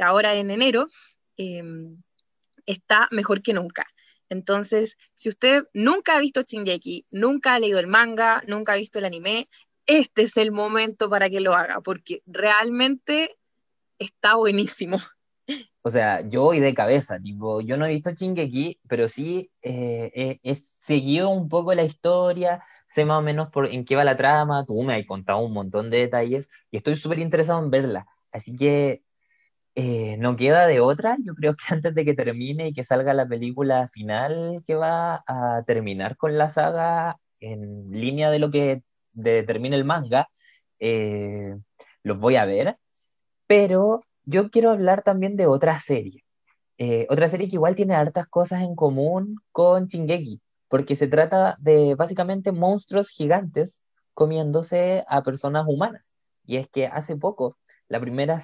ahora 0.00 0.34
en 0.34 0.50
enero 0.50 0.88
em, 1.36 2.02
está 2.66 3.08
mejor 3.10 3.42
que 3.42 3.54
nunca. 3.54 3.86
Entonces, 4.28 4.96
si 5.14 5.28
usted 5.28 5.64
nunca 5.74 6.16
ha 6.16 6.20
visto 6.20 6.42
Shingeki, 6.42 7.06
nunca 7.10 7.54
ha 7.54 7.58
leído 7.58 7.78
el 7.78 7.86
manga, 7.86 8.42
nunca 8.46 8.72
ha 8.72 8.76
visto 8.76 8.98
el 8.98 9.04
anime, 9.04 9.48
este 9.86 10.22
es 10.22 10.36
el 10.36 10.52
momento 10.52 11.10
para 11.10 11.28
que 11.28 11.40
lo 11.40 11.54
haga, 11.54 11.80
porque 11.80 12.22
realmente 12.26 13.36
está 13.98 14.36
buenísimo. 14.36 14.98
O 15.82 15.90
sea, 15.90 16.20
yo 16.28 16.42
voy 16.42 16.60
de 16.60 16.74
cabeza, 16.74 17.18
tipo, 17.18 17.60
yo 17.60 17.76
no 17.76 17.86
he 17.86 17.90
visto 17.90 18.12
Shingeki, 18.12 18.80
pero 18.88 19.08
sí 19.08 19.50
eh, 19.62 20.38
he, 20.42 20.54
seguido 20.54 21.30
un 21.30 21.48
poco 21.48 21.74
la 21.74 21.82
historia, 21.82 22.64
sé 22.86 23.04
más 23.04 23.18
o 23.18 23.22
menos 23.22 23.50
por 23.50 23.66
en 23.66 23.84
qué 23.84 23.96
va 23.96 24.04
la 24.04 24.16
trama, 24.16 24.64
tú 24.64 24.80
me 24.82 24.94
has 24.94 25.04
contado 25.06 25.40
un 25.40 25.52
montón 25.52 25.90
de 25.90 25.98
detalles 25.98 26.48
y 26.70 26.76
estoy 26.76 26.96
súper 26.96 27.18
interesado 27.18 27.58
en 27.62 27.70
verla. 27.70 28.06
Así 28.30 28.56
que 28.56 29.02
eh, 29.74 30.16
no 30.18 30.36
queda 30.36 30.66
de 30.66 30.80
otra, 30.80 31.16
yo 31.24 31.34
creo 31.34 31.54
que 31.54 31.64
antes 31.74 31.94
de 31.94 32.04
que 32.04 32.14
termine 32.14 32.68
y 32.68 32.72
que 32.72 32.84
salga 32.84 33.14
la 33.14 33.26
película 33.26 33.88
final 33.88 34.62
que 34.66 34.74
va 34.74 35.24
a 35.26 35.62
terminar 35.66 36.16
con 36.16 36.36
la 36.38 36.48
saga 36.48 37.18
en 37.40 37.90
línea 37.90 38.30
de 38.30 38.38
lo 38.38 38.50
que 38.50 38.82
determina 39.12 39.76
el 39.76 39.84
manga, 39.84 40.28
eh, 40.78 41.56
los 42.02 42.20
voy 42.20 42.36
a 42.36 42.44
ver, 42.44 42.78
pero 43.46 44.02
yo 44.24 44.50
quiero 44.50 44.70
hablar 44.70 45.02
también 45.02 45.36
de 45.36 45.46
otra 45.46 45.78
serie. 45.80 46.24
Eh, 46.78 47.06
otra 47.10 47.28
serie 47.28 47.48
que 47.48 47.56
igual 47.56 47.74
tiene 47.74 47.94
hartas 47.94 48.26
cosas 48.26 48.62
en 48.62 48.74
común 48.74 49.36
con 49.52 49.86
Shingeki, 49.86 50.40
porque 50.68 50.96
se 50.96 51.06
trata 51.06 51.56
de 51.60 51.94
básicamente 51.94 52.52
monstruos 52.52 53.10
gigantes 53.10 53.80
comiéndose 54.14 55.04
a 55.08 55.22
personas 55.22 55.64
humanas. 55.68 56.14
Y 56.44 56.56
es 56.56 56.68
que 56.68 56.86
hace 56.86 57.16
poco, 57.16 57.56
la 57.92 58.00
primera 58.00 58.40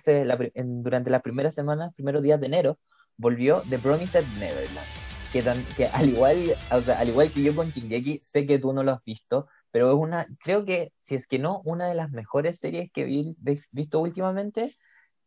durante 0.54 1.08
las 1.08 1.22
primeras 1.22 1.54
semanas, 1.54 1.94
primeros 1.94 2.22
días 2.22 2.38
de 2.38 2.46
enero, 2.46 2.78
volvió 3.16 3.62
The 3.70 3.78
Promised 3.78 4.26
Neverland. 4.38 4.87
Que, 5.32 5.42
que 5.74 5.87
al, 5.87 6.08
igual, 6.11 6.37
al 6.70 7.08
igual 7.08 7.32
que 7.32 7.42
yo 7.42 7.56
con 7.56 7.70
Shingeki, 7.70 8.20
sé 8.22 8.44
que 8.46 8.58
tú 8.58 8.74
no 8.74 8.82
lo 8.82 8.92
has 8.92 9.04
visto, 9.04 9.46
pero 9.70 9.88
es 9.90 9.96
una, 9.96 10.26
creo 10.42 10.66
que 10.66 10.92
si 10.98 11.14
es 11.14 11.26
que 11.26 11.38
no, 11.38 11.62
una 11.64 11.88
de 11.88 11.94
las 11.94 12.11
mejores 12.11 12.58
series 12.58 12.90
que 12.92 13.02
he 13.02 13.34
visto 13.72 14.00
últimamente. 14.00 14.76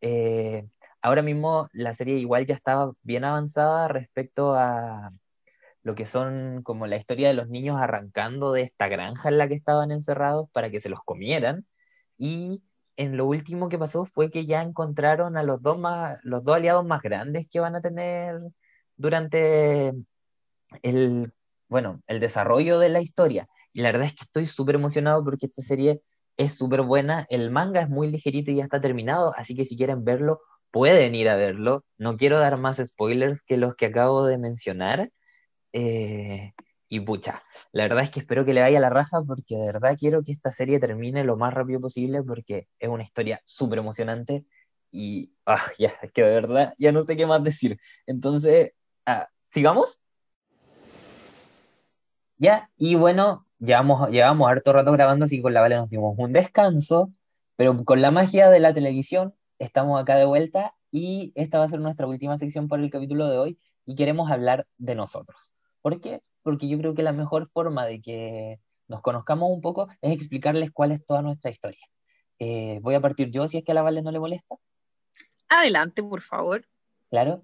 Eh, 0.01 0.67
ahora 1.01 1.23
mismo 1.23 1.69
la 1.73 1.95
serie 1.95 2.17
igual 2.17 2.45
ya 2.45 2.55
estaba 2.55 2.93
bien 3.03 3.23
avanzada 3.23 3.88
respecto 3.88 4.55
a, 4.55 5.12
lo 5.84 5.95
que 5.95 6.05
son 6.05 6.62
como 6.63 6.88
la 6.88 6.97
historia 6.97 7.27
de 7.27 7.34
los 7.34 7.49
niños 7.49 7.81
arrancando 7.81 8.51
de 8.51 8.62
esta 8.62 8.88
granja 8.88 9.29
en 9.29 9.38
la 9.38 9.47
que 9.47 9.55
estaban 9.55 9.91
encerrados 9.91 10.47
para 10.51 10.69
que 10.69 10.79
se 10.79 10.89
los 10.89 11.03
comieran. 11.03 11.65
Y 12.17 12.63
en 13.02 13.18
lo 13.18 13.26
último 13.26 13.70
que 13.70 13.80
pasó 13.80 14.06
fue 14.06 14.30
que 14.32 14.46
ya 14.46 14.62
encontraron 14.62 15.36
a 15.38 15.44
los 15.44 15.62
dos, 15.62 15.80
más, 15.80 16.20
los 16.24 16.44
dos 16.44 16.56
aliados 16.58 16.86
más 16.86 17.02
grandes 17.02 17.48
que 17.50 17.60
van 17.60 17.76
a 17.76 17.82
tener 17.82 18.40
durante 18.96 19.94
el, 20.84 21.34
bueno, 21.68 22.02
el 22.08 22.20
desarrollo 22.20 22.80
de 22.80 22.90
la 22.90 23.02
historia. 23.02 23.48
Y 23.74 23.82
la 23.82 23.92
verdad 23.92 24.08
es 24.08 24.16
que 24.16 24.24
estoy 24.26 24.46
súper 24.48 24.76
emocionado 24.76 25.24
porque 25.24 25.48
esta 25.48 25.64
serie 25.64 26.02
es 26.38 26.54
súper 26.54 26.84
buena. 26.84 27.26
El 27.30 27.52
manga 27.52 27.82
es 27.82 27.90
muy 27.90 28.10
ligerito 28.12 28.52
y 28.52 28.58
ya 28.58 28.64
está 28.66 28.82
terminado, 28.82 29.34
así 29.36 29.56
que 29.56 29.66
si 29.66 29.76
quieren 29.76 30.04
verlo, 30.06 30.42
pueden 30.72 31.16
ir 31.16 31.30
a 31.30 31.36
verlo. 31.36 31.84
No 31.98 32.18
quiero 32.18 32.40
dar 32.40 32.58
más 32.58 32.78
spoilers 32.86 33.42
que 33.44 33.58
los 33.58 33.76
que 33.76 33.88
acabo 33.88 34.26
de 34.26 34.38
mencionar, 34.38 35.10
eh, 35.74 36.54
y 36.93 36.99
pucha, 36.99 37.41
la 37.71 37.84
verdad 37.84 38.04
es 38.04 38.12
que 38.12 38.19
espero 38.19 38.43
que 38.43 38.54
le 38.54 38.60
vaya 38.60 38.82
la 38.82 38.89
raja 38.89 39.21
porque 39.25 39.56
de 39.56 39.65
verdad 39.67 39.95
quiero 39.97 40.23
que 40.25 40.34
esta 40.34 40.51
serie 40.51 40.77
termine 40.77 41.23
lo 41.23 41.38
más 41.38 41.54
rápido 41.54 41.80
posible 41.80 42.21
porque 42.21 42.67
es 42.80 42.89
una 42.89 43.04
historia 43.04 43.41
súper 43.45 43.80
emocionante 43.80 44.45
y 44.91 45.32
ah, 45.45 45.63
ya, 45.80 45.93
que 46.13 46.21
de 46.21 46.30
verdad 46.30 46.73
ya 46.77 46.91
no 46.91 47.01
sé 47.04 47.15
qué 47.15 47.25
más 47.25 47.41
decir. 47.45 47.80
Entonces, 48.06 48.73
ah, 49.06 49.30
¿sigamos? 49.39 50.01
Ya, 52.38 52.69
y 52.75 52.95
bueno, 52.95 53.47
llevamos, 53.60 54.10
llevamos 54.10 54.49
harto 54.49 54.73
rato 54.73 54.91
grabando, 54.91 55.23
así 55.23 55.38
que 55.38 55.43
con 55.43 55.54
la 55.54 55.62
Vale 55.62 55.77
nos 55.77 55.89
dimos 55.89 56.13
un 56.17 56.34
descanso, 56.34 57.13
pero 57.56 57.86
con 57.86 58.01
la 58.01 58.12
magia 58.12 58.49
de 58.49 58.60
la 58.60 58.73
televisión 58.73 59.34
estamos 59.60 60.01
acá 60.01 60.17
de 60.17 60.25
vuelta 60.25 60.75
y 60.91 61.32
esta 61.36 61.58
va 61.58 61.63
a 61.63 61.69
ser 61.69 61.80
nuestra 61.80 62.06
última 62.06 62.38
sección 62.38 62.67
para 62.67 62.84
el 62.84 62.89
capítulo 62.89 63.30
de 63.30 63.38
hoy 63.38 63.60
y 63.86 63.95
queremos 63.95 64.30
hablar 64.30 64.67
de 64.77 64.95
nosotros. 64.95 65.56
¿Por 65.82 66.01
qué? 66.01 66.21
Porque 66.43 66.67
yo 66.67 66.77
creo 66.77 66.93
que 66.93 67.04
la 67.04 67.12
mejor 67.12 67.49
forma 67.51 67.86
de 67.86 68.01
que 68.01 68.60
nos 68.88 69.01
conozcamos 69.01 69.49
un 69.49 69.62
poco 69.62 69.88
es 70.01 70.13
explicarles 70.13 70.71
cuál 70.71 70.91
es 70.91 71.06
toda 71.06 71.21
nuestra 71.21 71.49
historia. 71.49 71.86
Eh, 72.39 72.80
voy 72.82 72.95
a 72.95 73.01
partir 73.01 73.30
yo, 73.32 73.47
si 73.47 73.58
es 73.58 73.63
que 73.63 73.71
a 73.71 73.75
la 73.75 73.82
Vale 73.82 74.01
no 74.01 74.12
le 74.12 74.19
molesta. 74.19 74.56
Adelante, 75.47 76.01
por 76.01 76.21
favor. 76.21 76.65
Claro. 77.10 77.43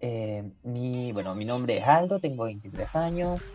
Eh, 0.00 0.44
mi, 0.62 1.12
bueno, 1.12 1.34
mi 1.34 1.44
nombre 1.44 1.78
es 1.78 1.84
Aldo, 1.84 2.20
tengo 2.20 2.44
23 2.44 2.96
años. 2.96 3.52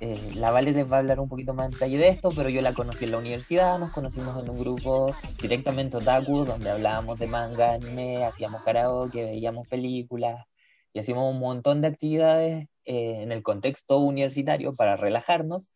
Eh, 0.00 0.32
la 0.34 0.50
Vale 0.50 0.72
les 0.72 0.90
va 0.90 0.96
a 0.96 1.00
hablar 1.00 1.20
un 1.20 1.28
poquito 1.28 1.54
más 1.54 1.66
en 1.66 1.72
detalle 1.72 1.96
de 1.96 2.08
esto, 2.08 2.30
pero 2.34 2.48
yo 2.48 2.60
la 2.60 2.74
conocí 2.74 3.04
en 3.04 3.12
la 3.12 3.18
universidad, 3.18 3.78
nos 3.78 3.92
conocimos 3.92 4.36
en 4.42 4.50
un 4.50 4.58
grupo 4.58 5.14
directamente 5.40 5.96
otaku, 5.96 6.44
donde 6.44 6.70
hablábamos 6.70 7.18
de 7.20 7.26
manga, 7.28 7.74
anime, 7.74 8.24
hacíamos 8.24 8.62
karaoke, 8.62 9.24
veíamos 9.24 9.66
películas 9.68 10.44
y 10.92 10.98
hacíamos 10.98 11.32
un 11.32 11.40
montón 11.40 11.80
de 11.80 11.88
actividades 11.88 12.68
eh, 12.84 13.22
en 13.22 13.32
el 13.32 13.42
contexto 13.42 13.98
universitario 13.98 14.74
para 14.74 14.96
relajarnos. 14.96 15.70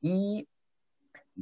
Y 0.00 0.48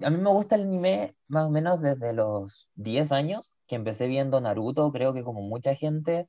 a 0.02 0.10
mí 0.10 0.18
me 0.18 0.30
gusta 0.30 0.54
el 0.56 0.62
anime 0.62 1.14
más 1.28 1.46
o 1.46 1.50
menos 1.50 1.80
desde 1.82 2.12
los 2.12 2.70
10 2.76 3.12
años, 3.12 3.56
que 3.66 3.76
empecé 3.76 4.06
viendo 4.06 4.40
Naruto, 4.40 4.90
creo 4.92 5.12
que 5.14 5.22
como 5.22 5.42
mucha 5.42 5.74
gente 5.74 6.28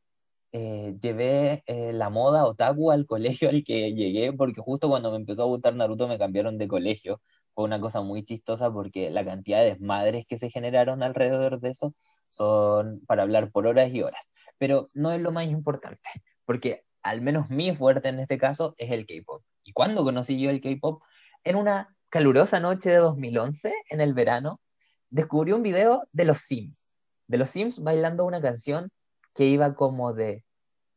eh, 0.52 0.96
llevé 1.02 1.63
eh, 1.65 1.93
la 1.93 2.10
moda 2.10 2.46
otaku 2.46 2.91
al 2.91 3.08
colegio 3.08 3.50
al 3.50 3.63
que 3.63 3.93
llegué, 3.93 4.34
porque 4.34 4.62
justo 4.62 4.89
cuando 4.89 5.12
me 5.12 5.17
empezó 5.17 5.43
a 5.43 5.46
gustar 5.48 5.76
Naruto 5.76 6.08
me 6.08 6.19
cambiaron 6.19 6.58
de 6.58 6.67
colegio. 6.67 7.22
Fue 7.56 7.65
una 7.65 7.80
cosa 7.80 8.02
muy 8.02 8.24
chistosa 8.24 8.72
porque 8.72 9.10
la 9.10 9.26
cantidad 9.26 9.60
de 9.62 9.72
desmadres 9.72 10.26
que 10.28 10.38
se 10.38 10.50
generaron 10.50 11.04
alrededor 11.04 11.60
de 11.60 11.69
eso 11.69 11.93
son 12.28 13.02
para 13.08 13.24
hablar 13.24 13.52
por 13.52 13.67
horas 13.67 13.91
y 13.93 14.02
horas. 14.02 14.32
Pero 14.58 14.89
no 14.93 15.12
es 15.12 15.22
lo 15.22 15.32
más 15.32 15.48
importante, 15.48 16.10
porque 16.46 16.84
al 17.04 17.22
menos 17.22 17.50
mi 17.50 17.76
fuerte 17.76 18.10
en 18.10 18.20
este 18.20 18.38
caso, 18.38 18.74
es 18.78 18.92
el 18.92 19.06
K-pop. 19.06 19.44
¿Y 19.63 19.74
cuándo 19.74 20.04
conocí 20.04 20.39
yo 20.39 20.50
el 20.50 20.62
K-pop? 20.62 21.04
En 21.44 21.56
una 21.58 21.96
calurosa 22.10 22.60
noche 22.60 22.89
de 22.89 22.98
2011, 22.98 23.74
en 23.89 24.02
el 24.02 24.13
verano, 24.13 24.62
descubrí 25.10 25.52
un 25.52 25.62
video 25.63 26.08
de 26.12 26.26
los 26.26 26.39
Sims, 26.39 26.89
de 27.28 27.38
los 27.38 27.50
Sims 27.50 27.84
bailando 27.84 28.26
una 28.26 28.42
canción 28.42 28.89
que 29.34 29.46
iba 29.46 29.76
como 29.76 30.13
de 30.13 30.44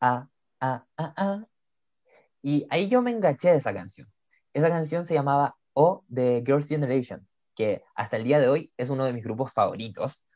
a, 0.01 0.29
a, 0.61 0.87
a, 0.97 1.15
a. 1.17 1.47
Y 2.43 2.67
ahí 2.71 2.89
yo 2.89 3.03
me 3.03 3.11
enganché 3.11 3.51
de 3.51 3.59
esa 3.59 3.75
canción. 3.75 4.09
Esa 4.53 4.69
canción 4.69 5.05
se 5.05 5.15
llamaba 5.15 5.57
O 5.73 6.05
de 6.09 6.43
Girls' 6.47 6.69
Generation, 6.69 7.27
que 7.55 7.83
hasta 7.95 8.17
el 8.17 8.25
día 8.25 8.39
de 8.39 8.49
hoy 8.49 8.73
es 8.77 8.91
uno 8.91 9.05
de 9.05 9.13
mis 9.13 9.25
grupos 9.25 9.53
favoritos. 9.53 10.27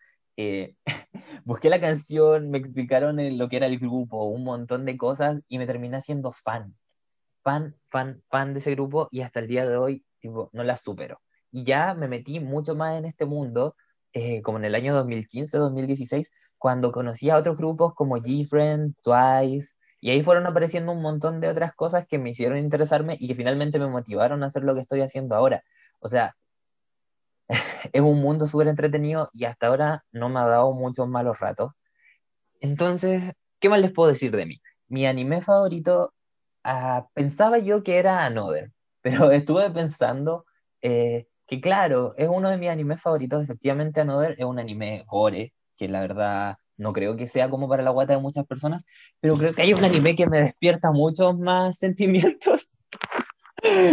Eh, 0.43 0.75
busqué 1.45 1.69
la 1.71 1.81
canción, 1.81 2.51
me 2.51 2.59
explicaron 2.59 3.19
lo 3.39 3.49
que 3.49 3.57
era 3.57 3.67
el 3.67 3.79
grupo, 3.79 4.25
un 4.25 4.45
montón 4.45 4.87
de 4.87 4.97
cosas 4.97 5.41
y 5.49 5.59
me 5.59 5.67
terminé 5.67 6.01
siendo 6.01 6.33
fan. 6.33 6.75
Fan, 7.43 7.77
fan, 7.91 8.23
fan 8.31 8.55
de 8.55 8.61
ese 8.61 8.73
grupo 8.73 9.09
y 9.11 9.23
hasta 9.23 9.41
el 9.41 9.49
día 9.49 9.67
de 9.69 9.77
hoy 9.77 10.05
tipo, 10.19 10.51
no 10.53 10.65
la 10.65 10.77
supero. 10.77 11.21
Y 11.53 11.65
ya 11.65 11.95
me 11.95 12.09
metí 12.09 12.41
mucho 12.41 12.75
más 12.75 12.99
en 12.99 13.05
este 13.07 13.27
mundo, 13.27 13.77
eh, 14.13 14.43
como 14.43 14.59
en 14.59 14.65
el 14.67 14.75
año 14.75 14.95
2015-2016, 14.95 16.31
cuando 16.59 16.93
conocí 16.93 17.31
a 17.31 17.37
otros 17.37 17.57
grupos 17.57 17.95
como 17.95 18.17
G-Friend, 18.19 18.95
Twice, 19.03 19.75
y 20.01 20.11
ahí 20.11 20.23
fueron 20.23 20.47
apareciendo 20.47 20.93
un 20.93 21.03
montón 21.03 21.41
de 21.41 21.49
otras 21.49 21.75
cosas 21.75 22.07
que 22.07 22.19
me 22.19 22.31
hicieron 22.31 22.59
interesarme 22.59 23.17
y 23.21 23.29
que 23.29 23.35
finalmente 23.35 23.79
me 23.79 23.89
motivaron 23.89 24.43
a 24.43 24.47
hacer 24.47 24.65
lo 24.65 24.75
que 24.75 24.81
estoy 24.81 25.03
haciendo 25.03 25.35
ahora. 25.37 25.63
O 26.01 26.09
sea, 26.09 26.37
es 27.93 28.01
un 28.01 28.21
mundo 28.21 28.47
súper 28.47 28.69
entretenido 28.69 29.31
y 29.33 29.45
hasta 29.45 29.67
ahora 29.67 30.05
no 30.13 30.29
me 30.29 30.41
ha 30.41 30.47
dado 30.47 30.73
muchos 30.73 31.09
malos 31.09 31.39
ratos. 31.41 31.73
Entonces, 32.61 33.35
¿qué 33.59 33.69
más 33.69 33.81
les 33.81 33.93
puedo 33.93 34.11
decir 34.11 34.35
de 34.37 34.47
mí? 34.47 34.61
mi 34.91 35.07
anime 35.07 35.41
favorito, 35.41 36.13
ah, 36.65 37.07
pensaba 37.15 37.59
yo 37.59 37.83
que 37.83 37.99
era 37.99 38.25
Another, 38.27 38.71
pero 39.01 39.31
estuve 39.31 39.71
pensando 39.71 40.45
eh, 40.83 41.27
que 41.47 41.61
claro, 41.61 42.15
es 42.19 42.29
uno 42.29 42.51
de 42.51 42.59
mis 42.59 42.69
animes 42.69 43.01
favoritos, 43.01 43.43
efectivamente 43.43 44.01
Another 44.01 44.35
es 44.39 44.45
un 44.45 44.59
anime 44.59 45.05
gore, 45.07 45.55
que 45.77 45.89
la 45.89 46.01
verdad 46.03 46.57
no 46.77 46.93
creo 46.93 47.17
que 47.17 47.27
sea 47.27 47.49
como 47.51 47.69
para 47.69 47.83
la 47.83 47.91
guata 47.91 48.15
de 48.15 48.21
muchas 48.21 48.47
personas, 48.47 48.85
pero 49.21 49.37
creo 49.37 49.55
que 49.55 49.63
hay 49.63 49.73
un 49.73 49.85
anime 49.85 50.15
que 50.15 50.27
me 50.27 50.43
despierta 50.43 50.91
muchos 50.93 51.39
más 51.39 51.79
sentimientos. 51.79 52.73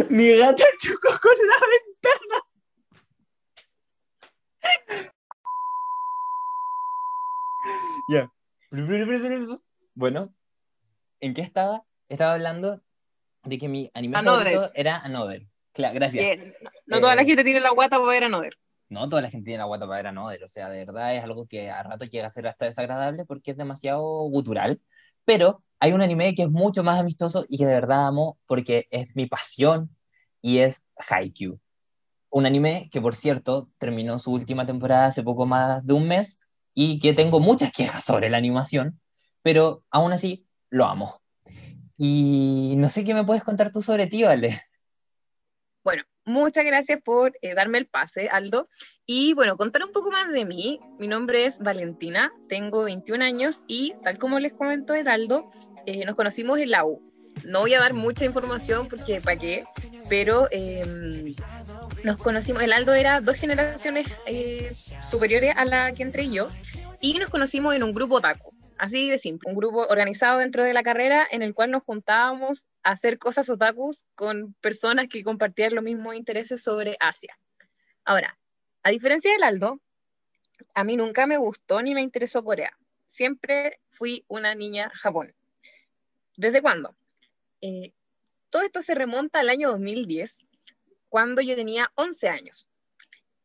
Mi 0.09 0.37
gata 0.37 0.63
chocó 0.81 1.09
con 1.21 1.35
la 1.47 1.67
ventana. 1.67 1.96
Ya. 8.07 8.31
Bueno, 9.93 10.33
¿en 11.19 11.33
qué 11.33 11.41
estaba? 11.41 11.83
Estaba 12.07 12.33
hablando 12.33 12.81
de 13.43 13.57
que 13.57 13.67
mi 13.67 13.91
anime 13.93 14.21
favorito 14.21 14.71
era 14.73 14.97
Another. 14.97 15.45
Claro, 15.73 15.93
gracias. 15.93 16.39
no, 16.85 16.99
toda 16.99 17.15
la 17.15 17.23
eh, 17.23 17.25
gente 17.25 17.43
tiene 17.43 17.59
la 17.59 17.71
guata 17.71 17.97
para 17.97 18.09
ver 18.09 18.23
Another. 18.23 18.53
No 18.89 19.09
toda 19.09 19.21
la 19.21 19.29
gente 19.29 19.45
tiene 19.45 19.59
la 19.59 19.65
guata 19.65 19.85
para 19.85 19.97
ver 19.97 20.07
Another. 20.07 20.43
O 20.43 20.49
sea, 20.49 20.69
de 20.69 20.77
verdad 20.85 21.15
es 21.15 21.23
algo 21.23 21.47
que 21.47 21.69
a 21.69 21.83
rato 21.83 22.05
llega 22.05 22.27
a 22.27 22.29
ser 22.29 22.47
hasta 22.47 22.65
desagradable 22.65 23.25
porque 23.25 23.51
es 23.51 23.57
demasiado 23.57 24.03
gutural. 24.29 24.81
Pero 25.25 25.63
hay 25.79 25.91
un 25.91 26.01
anime 26.01 26.33
que 26.33 26.43
es 26.43 26.49
mucho 26.49 26.83
más 26.83 26.99
amistoso 26.99 27.45
y 27.49 27.57
que 27.57 27.65
de 27.65 27.73
verdad 27.73 28.07
amo 28.07 28.39
porque 28.47 28.87
es 28.89 29.13
mi 29.15 29.25
pasión 29.25 29.95
y 30.41 30.59
es 30.59 30.85
Haikyuu. 31.09 31.59
Un 32.29 32.45
anime 32.45 32.89
que, 32.91 33.01
por 33.01 33.15
cierto, 33.15 33.69
terminó 33.77 34.17
su 34.19 34.31
última 34.31 34.65
temporada 34.65 35.07
hace 35.07 35.23
poco 35.23 35.45
más 35.45 35.85
de 35.85 35.93
un 35.93 36.07
mes 36.07 36.39
y 36.79 36.99
que 36.99 37.13
tengo 37.13 37.39
muchas 37.39 37.71
quejas 37.71 38.05
sobre 38.05 38.29
la 38.29 38.37
animación, 38.37 39.01
pero 39.41 39.83
aún 39.89 40.13
así 40.13 40.45
lo 40.69 40.85
amo. 40.85 41.23
Y 41.97 42.75
no 42.77 42.91
sé 42.91 43.03
qué 43.03 43.15
me 43.15 43.23
puedes 43.23 43.43
contar 43.43 43.71
tú 43.71 43.81
sobre 43.81 44.05
ti, 44.05 44.21
¿vale? 44.21 44.61
Bueno, 45.83 46.03
muchas 46.23 46.63
gracias 46.63 47.01
por 47.03 47.35
eh, 47.41 47.55
darme 47.55 47.79
el 47.79 47.87
pase, 47.87 48.29
Aldo. 48.29 48.67
Y 49.07 49.33
bueno, 49.33 49.57
contar 49.57 49.83
un 49.85 49.91
poco 49.91 50.11
más 50.11 50.31
de 50.31 50.45
mí. 50.45 50.79
Mi 50.99 51.07
nombre 51.07 51.47
es 51.47 51.57
Valentina, 51.57 52.31
tengo 52.47 52.83
21 52.83 53.25
años 53.25 53.63
y 53.67 53.95
tal 54.03 54.19
como 54.19 54.37
les 54.37 54.53
comentó 54.53 54.93
Aldo, 54.93 55.49
eh, 55.87 56.05
nos 56.05 56.13
conocimos 56.13 56.59
en 56.59 56.69
la 56.69 56.85
U. 56.85 57.01
No 57.47 57.61
voy 57.61 57.73
a 57.73 57.79
dar 57.79 57.95
mucha 57.95 58.23
información 58.23 58.87
porque 58.87 59.19
para 59.19 59.39
qué, 59.39 59.63
pero 60.09 60.47
em, 60.51 61.33
nos 62.07 62.15
conocimos, 62.15 62.63
el 62.63 62.71
Aldo 62.71 62.93
era 62.93 63.19
dos 63.19 63.35
generaciones 63.35 64.07
eh, 64.27 64.73
superiores 65.03 65.53
a 65.57 65.65
la 65.65 65.91
que 65.91 66.03
entré 66.03 66.29
yo 66.29 66.49
y 67.01 67.19
nos 67.19 67.29
conocimos 67.29 67.75
en 67.75 67.83
un 67.83 67.93
grupo 67.93 68.15
otaku. 68.15 68.55
Así 68.77 69.09
de 69.09 69.17
simple, 69.17 69.51
un 69.51 69.57
grupo 69.57 69.85
organizado 69.89 70.39
dentro 70.39 70.63
de 70.63 70.71
la 70.71 70.83
carrera 70.83 71.27
en 71.29 71.41
el 71.41 71.53
cual 71.53 71.71
nos 71.71 71.83
juntábamos 71.83 72.65
a 72.81 72.91
hacer 72.91 73.17
cosas 73.17 73.49
otakus 73.49 74.05
con 74.15 74.53
personas 74.61 75.09
que 75.09 75.21
compartían 75.21 75.75
los 75.75 75.83
mismos 75.83 76.15
intereses 76.15 76.63
sobre 76.63 76.95
Asia. 77.01 77.37
Ahora, 78.05 78.39
a 78.83 78.89
diferencia 78.89 79.33
del 79.33 79.43
Aldo, 79.43 79.81
a 80.75 80.85
mí 80.85 80.95
nunca 80.95 81.27
me 81.27 81.37
gustó 81.37 81.81
ni 81.81 81.93
me 81.93 82.03
interesó 82.03 82.41
Corea. 82.41 82.71
Siempre 83.09 83.81
fui 83.89 84.23
una 84.29 84.55
niña 84.55 84.91
Japón. 84.93 85.35
¿Desde 86.37 86.61
cuándo? 86.61 86.95
Eh, 87.59 87.91
todo 88.49 88.61
esto 88.61 88.81
se 88.81 88.95
remonta 88.95 89.41
al 89.41 89.49
año 89.49 89.71
2010, 89.71 90.37
cuando 91.09 91.41
yo 91.41 91.55
tenía 91.55 91.91
11 91.95 92.29
años. 92.29 92.67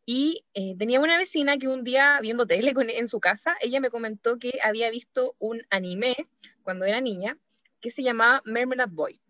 Y 0.05 0.44
eh, 0.55 0.75
tenía 0.79 1.01
una 1.01 1.16
vecina 1.16 1.59
que 1.59 1.68
un 1.68 1.85
día, 1.85 2.18
viendo 2.20 2.46
tele 2.46 2.72
en 2.77 3.07
su 3.07 3.20
casa, 3.20 3.57
ella 3.61 3.81
me 3.81 3.90
comentó 3.90 4.38
que 4.38 4.59
había 4.62 4.90
visto 4.90 5.37
un 5.38 5.62
anime 5.70 6.29
cuando 6.62 6.85
era 6.85 7.01
niña 7.01 7.38
que 7.81 7.90
se 7.90 8.03
llamaba 8.03 8.42
Mermelad 8.44 8.88
Boy. 8.88 9.20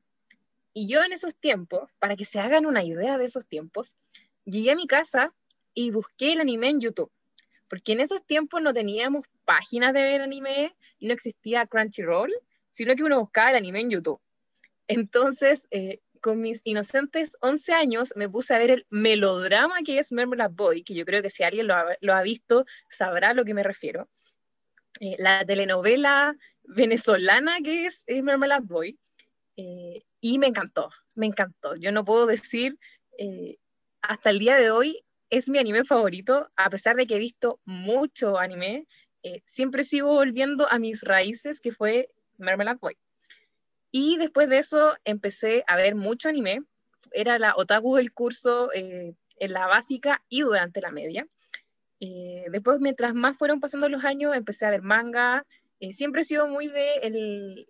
Y 0.74 0.88
yo 0.88 1.02
en 1.02 1.12
esos 1.12 1.34
tiempos, 1.34 1.90
para 1.98 2.16
que 2.16 2.24
se 2.24 2.40
hagan 2.40 2.64
una 2.64 2.82
idea 2.82 3.18
de 3.18 3.26
esos 3.26 3.46
tiempos, 3.46 3.96
llegué 4.44 4.70
a 4.70 4.76
mi 4.76 4.86
casa 4.86 5.34
y 5.74 5.90
busqué 5.90 6.32
el 6.32 6.40
anime 6.40 6.70
en 6.70 6.80
YouTube. 6.80 7.12
Porque 7.68 7.92
en 7.92 8.00
esos 8.00 8.24
tiempos 8.24 8.62
no 8.62 8.72
teníamos 8.72 9.26
páginas 9.44 9.92
de 9.92 10.02
ver 10.02 10.22
anime, 10.22 10.74
no 11.00 11.12
existía 11.12 11.66
Crunchyroll, 11.66 12.32
sino 12.70 12.94
que 12.94 13.04
uno 13.04 13.20
buscaba 13.20 13.50
el 13.50 13.56
anime 13.56 13.80
en 13.80 13.90
YouTube. 13.90 14.20
Entonces, 14.88 15.66
eh, 15.70 16.00
con 16.22 16.40
mis 16.40 16.62
inocentes 16.64 17.36
11 17.40 17.72
años 17.74 18.14
me 18.16 18.28
puse 18.28 18.54
a 18.54 18.58
ver 18.58 18.70
el 18.70 18.86
melodrama 18.88 19.82
que 19.84 19.98
es 19.98 20.12
Mermelad 20.12 20.52
Boy, 20.52 20.84
que 20.84 20.94
yo 20.94 21.04
creo 21.04 21.20
que 21.20 21.28
si 21.28 21.42
alguien 21.42 21.66
lo 21.66 22.14
ha, 22.14 22.22
visto 22.22 22.64
sabrá 22.88 23.30
a 23.30 23.34
lo 23.34 23.44
que 23.44 23.52
me 23.52 23.62
refiero. 23.62 24.08
Eh, 25.00 25.16
la 25.18 25.44
telenovela 25.44 26.34
venezolana 26.62 27.58
que 27.62 27.86
es, 27.86 28.04
Mermelad 28.22 28.62
Boy. 28.62 28.98
Eh, 29.56 30.04
y 30.20 30.38
me 30.38 30.46
encantó, 30.46 30.90
me 31.16 31.26
encantó. 31.26 31.74
Yo 31.74 31.90
no 31.90 32.04
puedo 32.04 32.26
decir, 32.26 32.78
eh, 33.18 33.58
hasta 34.00 34.30
el 34.30 34.38
día 34.38 34.56
de 34.56 34.70
hoy 34.70 35.04
es 35.28 35.48
mi 35.48 35.58
anime 35.58 35.84
favorito, 35.84 36.50
a 36.56 36.70
pesar 36.70 36.94
de 36.94 37.06
que 37.06 37.16
he 37.16 37.18
visto 37.18 37.60
mucho 37.64 38.38
anime, 38.38 38.86
siempre 39.46 39.84
sigo 39.84 40.08
volviendo 40.08 40.68
a 40.70 40.78
mis 40.78 41.02
raíces, 41.02 41.60
que 41.60 41.72
fue 41.72 42.08
Mermelad 42.38 42.78
Boy. 42.78 42.96
Y 43.92 44.16
después 44.16 44.48
de 44.48 44.58
eso 44.58 44.96
empecé 45.04 45.64
a 45.66 45.76
ver 45.76 45.94
mucho 45.94 46.30
anime. 46.30 46.62
Era 47.12 47.38
la 47.38 47.54
otaku 47.54 47.96
del 47.96 48.12
curso 48.12 48.72
eh, 48.72 49.14
en 49.36 49.52
la 49.52 49.66
básica 49.66 50.24
y 50.30 50.40
durante 50.40 50.80
la 50.80 50.90
media. 50.90 51.28
Eh, 52.00 52.46
después, 52.50 52.80
mientras 52.80 53.14
más 53.14 53.36
fueron 53.36 53.60
pasando 53.60 53.90
los 53.90 54.02
años, 54.04 54.34
empecé 54.34 54.64
a 54.64 54.70
ver 54.70 54.80
manga. 54.80 55.44
Eh, 55.78 55.92
siempre 55.92 56.22
he 56.22 56.24
sido 56.24 56.48
muy 56.48 56.68
de 56.68 56.94
el, 57.02 57.68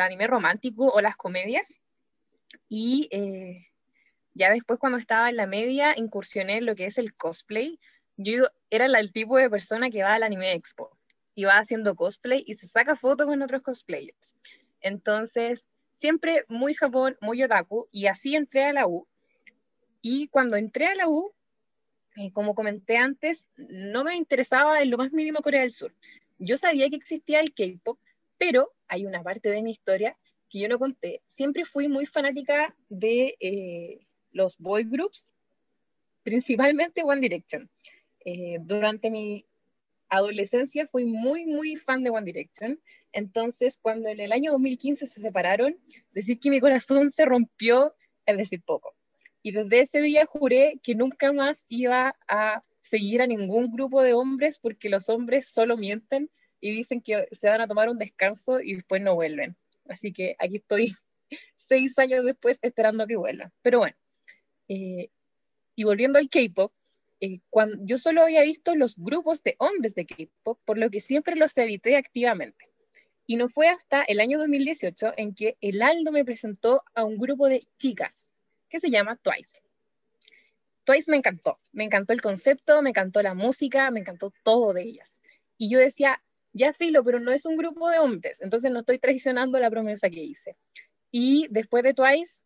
anime 0.00 0.26
romántico 0.26 0.88
o 0.88 1.02
las 1.02 1.16
comedias. 1.16 1.78
Y 2.70 3.08
ya 4.32 4.50
después, 4.50 4.78
cuando 4.78 4.96
estaba 4.96 5.28
en 5.28 5.36
la 5.36 5.46
media, 5.46 5.92
incursioné 5.98 6.58
en 6.58 6.66
lo 6.66 6.76
que 6.76 6.86
es 6.86 6.96
el 6.96 7.14
cosplay. 7.14 7.78
Yo 8.16 8.48
era 8.70 8.86
el 8.86 9.12
tipo 9.12 9.36
de 9.36 9.50
persona 9.50 9.90
que 9.90 10.02
va 10.02 10.14
al 10.14 10.22
anime 10.22 10.54
expo 10.54 10.98
y 11.34 11.44
va 11.44 11.58
haciendo 11.58 11.94
cosplay 11.94 12.42
y 12.46 12.54
se 12.54 12.66
saca 12.66 12.96
fotos 12.96 13.26
con 13.26 13.42
otros 13.42 13.62
cosplayers. 13.62 14.34
Entonces, 14.80 15.68
siempre 15.92 16.44
muy 16.48 16.74
Japón, 16.74 17.16
muy 17.20 17.42
otaku, 17.42 17.88
y 17.90 18.06
así 18.06 18.36
entré 18.36 18.64
a 18.64 18.72
la 18.72 18.86
U. 18.86 19.06
Y 20.00 20.28
cuando 20.28 20.56
entré 20.56 20.86
a 20.86 20.94
la 20.94 21.08
U, 21.08 21.32
eh, 22.16 22.32
como 22.32 22.54
comenté 22.54 22.96
antes, 22.96 23.46
no 23.56 24.04
me 24.04 24.16
interesaba 24.16 24.82
en 24.82 24.90
lo 24.90 24.98
más 24.98 25.12
mínimo 25.12 25.40
Corea 25.40 25.62
del 25.62 25.70
Sur. 25.70 25.94
Yo 26.38 26.56
sabía 26.56 26.88
que 26.88 26.96
existía 26.96 27.40
el 27.40 27.52
K-pop, 27.52 27.98
pero 28.38 28.72
hay 28.86 29.06
una 29.06 29.22
parte 29.22 29.50
de 29.50 29.62
mi 29.62 29.70
historia 29.70 30.16
que 30.48 30.60
yo 30.60 30.68
no 30.68 30.78
conté. 30.78 31.22
Siempre 31.26 31.64
fui 31.64 31.88
muy 31.88 32.06
fanática 32.06 32.74
de 32.88 33.36
eh, 33.40 34.06
los 34.32 34.56
boy 34.58 34.84
groups, 34.84 35.32
principalmente 36.22 37.02
One 37.02 37.20
Direction. 37.20 37.68
Eh, 38.24 38.58
durante 38.60 39.10
mi 39.10 39.44
adolescencia 40.08 40.86
fui 40.86 41.04
muy, 41.04 41.46
muy 41.46 41.76
fan 41.76 42.02
de 42.02 42.10
One 42.10 42.24
Direction. 42.24 42.80
Entonces, 43.12 43.78
cuando 43.80 44.08
en 44.08 44.20
el 44.20 44.32
año 44.32 44.52
2015 44.52 45.06
se 45.06 45.20
separaron, 45.20 45.78
decir 46.12 46.38
que 46.40 46.50
mi 46.50 46.60
corazón 46.60 47.10
se 47.10 47.24
rompió 47.24 47.94
es 48.28 48.36
decir 48.36 48.62
poco. 48.62 48.94
Y 49.42 49.52
desde 49.52 49.80
ese 49.80 50.02
día 50.02 50.26
juré 50.26 50.80
que 50.82 50.94
nunca 50.94 51.32
más 51.32 51.64
iba 51.68 52.14
a 52.28 52.62
seguir 52.80 53.22
a 53.22 53.26
ningún 53.26 53.72
grupo 53.72 54.02
de 54.02 54.12
hombres 54.12 54.58
porque 54.58 54.90
los 54.90 55.08
hombres 55.08 55.48
solo 55.48 55.76
mienten 55.76 56.30
y 56.60 56.72
dicen 56.72 57.00
que 57.00 57.26
se 57.30 57.48
van 57.48 57.60
a 57.60 57.66
tomar 57.66 57.88
un 57.88 57.98
descanso 57.98 58.60
y 58.60 58.74
después 58.74 59.00
no 59.00 59.14
vuelven. 59.14 59.56
Así 59.88 60.12
que 60.12 60.36
aquí 60.38 60.56
estoy 60.56 60.92
seis 61.56 61.98
años 61.98 62.24
después 62.24 62.58
esperando 62.62 63.06
que 63.06 63.16
vuelvan. 63.16 63.52
Pero 63.62 63.78
bueno, 63.78 63.96
eh, 64.68 65.10
y 65.74 65.84
volviendo 65.84 66.18
al 66.18 66.28
K-pop, 66.28 66.72
eh, 67.20 67.40
cuando, 67.50 67.76
yo 67.84 67.98
solo 67.98 68.22
había 68.22 68.42
visto 68.42 68.74
los 68.74 68.96
grupos 68.96 69.42
de 69.42 69.56
hombres 69.58 69.94
de 69.94 70.06
K-pop, 70.06 70.58
por 70.64 70.78
lo 70.78 70.90
que 70.90 71.00
siempre 71.00 71.36
los 71.36 71.56
evité 71.56 71.96
activamente. 71.96 72.68
Y 73.26 73.36
no 73.36 73.48
fue 73.48 73.68
hasta 73.68 74.02
el 74.02 74.20
año 74.20 74.38
2018 74.38 75.12
en 75.16 75.34
que 75.34 75.56
el 75.60 75.82
Aldo 75.82 76.12
me 76.12 76.24
presentó 76.24 76.82
a 76.94 77.04
un 77.04 77.18
grupo 77.18 77.48
de 77.48 77.60
chicas 77.78 78.30
que 78.68 78.80
se 78.80 78.90
llama 78.90 79.16
Twice. 79.16 79.60
Twice 80.84 81.10
me 81.10 81.18
encantó, 81.18 81.60
me 81.72 81.84
encantó 81.84 82.14
el 82.14 82.22
concepto, 82.22 82.80
me 82.80 82.90
encantó 82.90 83.20
la 83.20 83.34
música, 83.34 83.90
me 83.90 84.00
encantó 84.00 84.32
todo 84.42 84.72
de 84.72 84.82
ellas. 84.84 85.20
Y 85.58 85.68
yo 85.68 85.78
decía, 85.78 86.22
ya 86.54 86.72
filo, 86.72 87.04
pero 87.04 87.20
no 87.20 87.32
es 87.32 87.44
un 87.44 87.56
grupo 87.56 87.90
de 87.90 87.98
hombres, 87.98 88.40
entonces 88.40 88.70
no 88.70 88.78
estoy 88.78 88.98
traicionando 88.98 89.58
la 89.58 89.70
promesa 89.70 90.08
que 90.08 90.20
hice. 90.20 90.56
Y 91.10 91.46
después 91.50 91.82
de 91.84 91.92
Twice, 91.94 92.42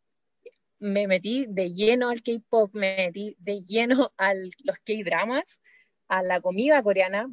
me 0.82 1.06
metí 1.06 1.46
de 1.48 1.72
lleno 1.72 2.10
al 2.10 2.22
K-pop, 2.22 2.74
me 2.74 2.96
metí 2.96 3.36
de 3.38 3.60
lleno 3.60 4.12
a 4.18 4.34
los 4.34 4.78
K-dramas, 4.84 5.60
a 6.08 6.22
la 6.24 6.40
comida 6.40 6.82
coreana 6.82 7.30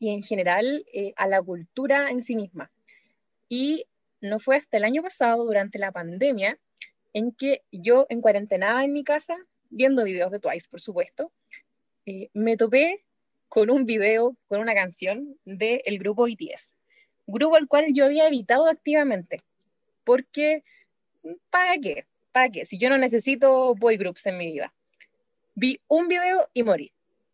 y 0.00 0.10
en 0.10 0.22
general 0.22 0.84
eh, 0.92 1.12
a 1.16 1.28
la 1.28 1.40
cultura 1.40 2.10
en 2.10 2.20
sí 2.20 2.34
misma. 2.34 2.70
Y 3.48 3.86
no 4.20 4.40
fue 4.40 4.56
hasta 4.56 4.76
el 4.76 4.84
año 4.84 5.02
pasado, 5.02 5.44
durante 5.44 5.78
la 5.78 5.92
pandemia, 5.92 6.58
en 7.12 7.30
que 7.30 7.62
yo 7.70 8.06
en 8.08 8.20
cuarentena 8.20 8.84
en 8.84 8.92
mi 8.92 9.04
casa, 9.04 9.36
viendo 9.70 10.02
videos 10.02 10.32
de 10.32 10.40
Twice, 10.40 10.68
por 10.68 10.80
supuesto, 10.80 11.32
eh, 12.06 12.28
me 12.32 12.56
topé 12.56 13.04
con 13.48 13.70
un 13.70 13.86
video, 13.86 14.36
con 14.48 14.60
una 14.60 14.74
canción 14.74 15.38
del 15.44 15.98
grupo 16.00 16.24
BTS. 16.24 16.72
grupo 17.26 17.54
al 17.54 17.68
cual 17.68 17.92
yo 17.92 18.06
había 18.06 18.26
evitado 18.26 18.66
activamente. 18.66 19.42
Porque, 20.02 20.64
¿para 21.50 21.78
qué? 21.78 22.06
¿Para 22.38 22.50
qué? 22.50 22.64
Si 22.64 22.78
yo 22.78 22.88
no 22.88 22.98
necesito 22.98 23.74
boy 23.74 23.96
groups 23.96 24.24
en 24.26 24.38
mi 24.38 24.46
vida. 24.46 24.72
Vi 25.56 25.80
un 25.88 26.06
video 26.06 26.48
y 26.54 26.62
morí. 26.62 26.92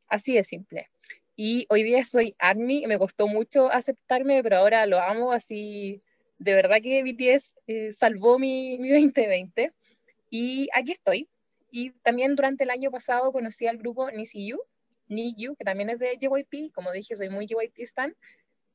Así 0.09 0.33
de 0.33 0.43
simple. 0.43 0.89
Y 1.37 1.67
hoy 1.69 1.83
día 1.83 2.03
soy 2.05 2.35
ARMY, 2.39 2.87
me 2.87 2.97
costó 2.97 3.29
mucho 3.29 3.71
aceptarme, 3.71 4.43
pero 4.43 4.57
ahora 4.57 4.87
lo 4.87 4.99
amo, 4.99 5.33
así 5.33 6.01
de 6.39 6.55
verdad 6.55 6.79
que 6.83 7.03
BTS 7.03 7.59
eh, 7.67 7.93
salvó 7.93 8.39
mi, 8.39 8.79
mi 8.79 8.89
2020. 8.89 9.75
Y 10.31 10.69
aquí 10.73 10.93
estoy. 10.93 11.29
Y 11.71 11.91
también 12.01 12.35
durante 12.35 12.65
el 12.65 12.71
año 12.71 12.91
pasado 12.91 13.31
conocí 13.31 13.67
al 13.67 13.77
grupo 13.77 14.11
NICU, 14.11 14.59
NICU, 15.09 15.55
que 15.55 15.65
también 15.67 15.91
es 15.91 15.99
de 15.99 16.17
JYP, 16.19 16.73
como 16.73 16.93
dije, 16.93 17.15
soy 17.15 17.29
muy 17.29 17.47
JYP 17.47 17.79
stan, 17.81 18.17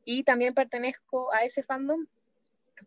y 0.06 0.22
también 0.22 0.54
pertenezco 0.54 1.34
a 1.34 1.44
ese 1.44 1.64
fandom 1.64 2.06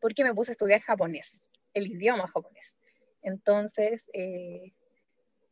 porque 0.00 0.22
me 0.22 0.32
puse 0.32 0.52
a 0.52 0.54
estudiar 0.54 0.80
japonés, 0.80 1.42
el 1.74 1.88
idioma 1.88 2.28
japonés. 2.28 2.76
Entonces, 3.22 4.08
eh, 4.12 4.72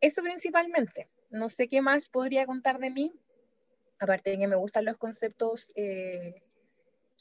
eso 0.00 0.22
principalmente. 0.22 1.08
No 1.30 1.48
sé 1.48 1.68
qué 1.68 1.80
más 1.80 2.08
podría 2.08 2.46
contar 2.46 2.78
de 2.78 2.90
mí, 2.90 3.12
aparte 4.00 4.30
de 4.30 4.38
que 4.38 4.48
me 4.48 4.56
gustan 4.56 4.84
los 4.84 4.96
conceptos 4.96 5.70
eh, 5.76 6.42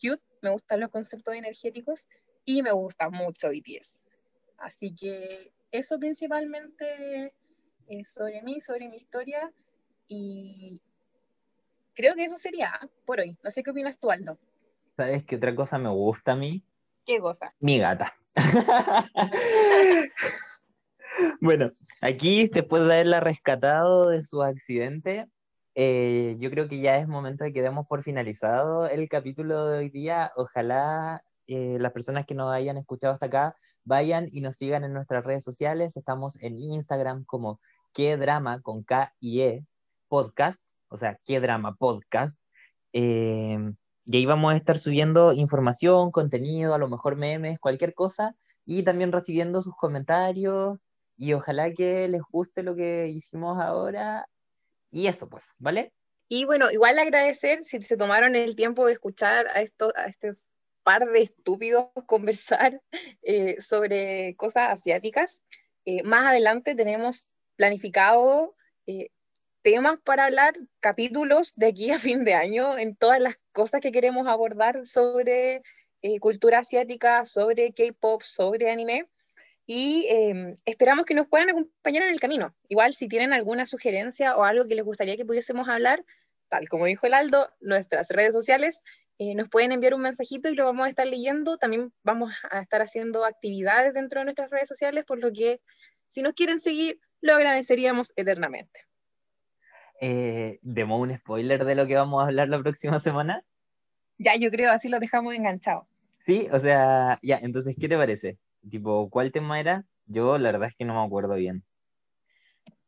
cute, 0.02 0.24
me 0.42 0.50
gustan 0.50 0.80
los 0.80 0.90
conceptos 0.90 1.36
energéticos 1.36 2.08
y 2.46 2.64
me 2.64 2.72
gusta 2.72 3.10
mucho 3.10 3.50
BTS. 3.50 4.06
Así 4.58 4.96
que 4.96 5.52
eso 5.72 6.00
principalmente 6.00 7.34
es 7.88 8.12
sobre 8.12 8.42
mí, 8.42 8.60
sobre 8.60 8.88
mi 8.90 8.96
historia 8.96 9.52
y 10.08 10.82
creo 11.94 12.16
que 12.16 12.24
eso 12.24 12.38
sería 12.38 12.80
por 13.06 13.20
hoy. 13.20 13.38
No 13.44 13.52
sé 13.52 13.62
qué 13.62 13.72
opinas 13.72 14.00
tú, 14.00 14.10
Aldo. 14.10 14.40
¿Sabes 14.98 15.24
qué 15.24 15.36
otra 15.36 15.56
cosa 15.56 15.78
me 15.78 15.90
gusta 15.90 16.32
a 16.32 16.36
mí? 16.36 16.64
¿Qué 17.06 17.20
cosa? 17.20 17.54
Mi 17.60 17.80
gata. 17.80 18.19
bueno, 21.42 21.72
aquí 22.02 22.48
después 22.48 22.84
de 22.84 22.94
haberla 22.94 23.20
rescatado 23.20 24.10
de 24.10 24.24
su 24.24 24.44
accidente, 24.44 25.26
eh, 25.76 26.36
yo 26.40 26.50
creo 26.50 26.68
que 26.68 26.82
ya 26.82 26.98
es 26.98 27.08
momento 27.08 27.44
de 27.44 27.54
que 27.54 27.62
demos 27.62 27.88
por 27.88 28.04
finalizado 28.04 28.88
el 28.88 29.08
capítulo 29.08 29.68
de 29.68 29.80
hoy 29.80 29.90
día. 29.90 30.32
Ojalá 30.36 31.24
eh, 31.48 31.78
las 31.80 31.92
personas 31.94 32.26
que 32.26 32.36
nos 32.36 32.52
hayan 32.52 32.78
escuchado 32.78 33.14
hasta 33.14 33.28
acá 33.28 33.56
vayan 33.84 34.28
y 34.32 34.42
nos 34.42 34.58
sigan 34.58 34.84
en 34.84 34.94
nuestras 34.94 35.24
redes 35.24 35.44
sociales. 35.44 35.98
Estamos 35.98 36.42
en 36.44 36.58
Instagram 36.58 37.24
como 37.26 37.60
qué 37.94 38.18
drama 38.18 38.62
con 38.62 38.84
K 38.84 39.14
y 39.20 39.42
E 39.42 39.66
podcast, 40.08 40.64
o 40.90 40.98
sea, 40.98 41.20
qué 41.26 41.40
drama 41.40 41.76
podcast. 41.76 42.38
Eh, 42.94 43.74
y 44.12 44.18
ahí 44.18 44.26
vamos 44.26 44.52
a 44.52 44.58
estar 44.58 44.80
subiendo 44.80 45.34
información, 45.34 46.10
contenido, 46.10 46.74
a 46.74 46.80
lo 46.80 46.90
mejor 46.90 47.16
memes, 47.16 47.60
cualquier 47.60 47.94
cosa, 47.94 48.36
y 48.66 48.82
también 48.82 49.12
recibiendo 49.12 49.62
sus 49.62 49.76
comentarios. 49.76 50.80
Y 51.16 51.34
ojalá 51.34 51.72
que 51.72 52.08
les 52.08 52.24
guste 52.32 52.64
lo 52.64 52.76
que 52.76 53.08
hicimos 53.08 53.60
ahora. 53.60 54.28
Y 54.90 55.06
eso, 55.06 55.30
pues, 55.30 55.44
¿vale? 55.60 55.94
Y 56.28 56.46
bueno, 56.46 56.72
igual 56.72 56.98
agradecer 56.98 57.64
si 57.66 57.80
se 57.82 57.98
tomaron 57.98 58.36
el 58.36 58.56
tiempo 58.56 58.88
de 58.88 58.94
escuchar 58.94 59.46
a, 59.50 59.62
esto, 59.62 59.94
a 59.96 60.06
este 60.06 60.34
par 60.82 61.06
de 61.08 61.22
estúpidos 61.22 61.90
conversar 62.08 62.82
eh, 63.22 63.62
sobre 63.62 64.36
cosas 64.38 64.72
asiáticas. 64.72 65.40
Eh, 65.86 66.02
más 66.02 66.26
adelante 66.26 66.74
tenemos 66.74 67.28
planificado 67.58 68.56
eh, 68.88 69.12
temas 69.62 70.00
para 70.04 70.26
hablar, 70.26 70.54
capítulos 70.80 71.54
de 71.56 71.68
aquí 71.68 71.92
a 71.92 72.00
fin 72.00 72.24
de 72.24 72.34
año 72.34 72.78
en 72.78 72.96
todas 72.96 73.20
las 73.20 73.38
cosas 73.52 73.82
que 73.82 73.92
queremos 73.92 74.28
abordar 74.28 74.88
sobre 74.88 75.62
eh, 76.02 76.20
cultura 76.20 76.60
asiática, 76.60 77.26
sobre 77.26 77.74
K-pop, 77.74 78.22
sobre 78.24 78.72
anime. 78.72 79.08
Y 79.66 80.08
em, 80.10 80.58
esperamos 80.66 81.06
que 81.06 81.14
nos 81.14 81.28
puedan 81.28 81.50
acompañar 81.50 82.04
en 82.04 82.10
el 82.10 82.20
camino. 82.20 82.56
Igual 82.70 82.94
si 82.94 83.08
tienen 83.08 83.34
alguna 83.34 83.66
sugerencia 83.66 84.36
o 84.36 84.44
algo 84.44 84.66
que 84.66 84.76
les 84.76 84.86
gustaría 84.86 85.16
que 85.16 85.26
pudiésemos 85.26 85.70
hablar, 85.70 86.04
tal 86.48 86.68
como 86.70 86.86
dijo 86.86 87.06
el 87.06 87.14
Aldo, 87.14 87.52
nuestras 87.60 88.10
redes 88.10 88.34
sociales, 88.34 88.80
eh, 89.20 89.36
nos 89.36 89.50
pueden 89.50 89.72
enviar 89.72 89.94
un 89.94 90.02
mensajito 90.02 90.50
y 90.50 90.56
lo 90.56 90.66
vamos 90.66 90.88
a 90.88 90.90
estar 90.90 91.06
leyendo. 91.06 91.58
También 91.58 91.94
vamos 92.04 92.34
a 92.50 92.62
estar 92.62 92.82
haciendo 92.82 93.26
actividades 93.26 93.94
dentro 93.94 94.22
de 94.22 94.26
nuestras 94.26 94.50
redes 94.50 94.70
sociales, 94.70 95.06
por 95.06 95.20
lo 95.20 95.32
que 95.32 95.62
si 96.08 96.24
nos 96.24 96.34
quieren 96.34 96.60
seguir, 96.60 97.00
lo 97.22 97.36
agradeceríamos 97.36 98.14
eternamente 98.16 98.89
eh, 100.02 100.60
demos 100.62 101.02
un 101.02 101.16
spoiler 101.16 101.66
de 101.66 101.76
lo 101.76 101.88
que 101.88 101.96
vamos 101.96 102.22
a 102.22 102.28
hablar 102.28 102.50
la 102.50 102.62
próxima 102.62 103.00
semana. 103.00 103.44
Ya, 104.18 104.36
yo 104.36 104.52
creo, 104.52 104.72
así 104.72 104.90
lo 104.90 105.00
dejamos 105.00 105.34
enganchado. 105.34 105.88
Sí, 106.26 106.48
o 106.52 106.60
sea, 106.60 107.20
ya, 107.22 107.38
entonces, 107.42 107.76
¿qué 107.80 107.88
te 107.88 107.98
parece? 107.98 108.38
Tipo, 108.70 109.10
¿cuál 109.10 109.32
tema 109.32 109.60
era? 109.60 109.86
Yo 110.06 110.38
la 110.38 110.52
verdad 110.52 110.70
es 110.70 110.76
que 110.76 110.86
no 110.86 110.94
me 110.94 111.06
acuerdo 111.06 111.36
bien. 111.36 111.64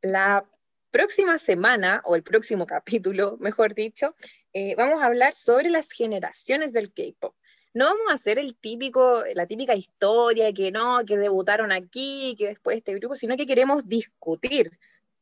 La 0.02 0.46
próxima 0.92 1.38
semana, 1.38 2.02
o 2.06 2.16
el 2.16 2.24
próximo 2.24 2.66
capítulo, 2.66 3.38
mejor 3.40 3.74
dicho, 3.74 4.16
eh, 4.54 4.76
vamos 4.76 5.02
a 5.02 5.06
hablar 5.06 5.34
sobre 5.34 5.70
las 5.70 5.88
generaciones 5.90 6.74
del 6.74 6.92
K-pop. 6.94 7.36
No 7.74 7.86
vamos 7.86 8.10
a 8.10 8.16
hacer 8.16 8.38
el 8.38 8.56
típico, 8.56 9.24
la 9.34 9.48
típica 9.48 9.76
historia 9.76 10.52
que 10.52 10.72
no, 10.72 11.06
que 11.06 11.18
debutaron 11.18 11.72
aquí, 11.72 12.36
que 12.38 12.48
después 12.48 12.78
este 12.78 12.94
grupo, 12.96 13.16
sino 13.16 13.38
que 13.38 13.46
queremos 13.46 13.88
discutir 13.88 14.78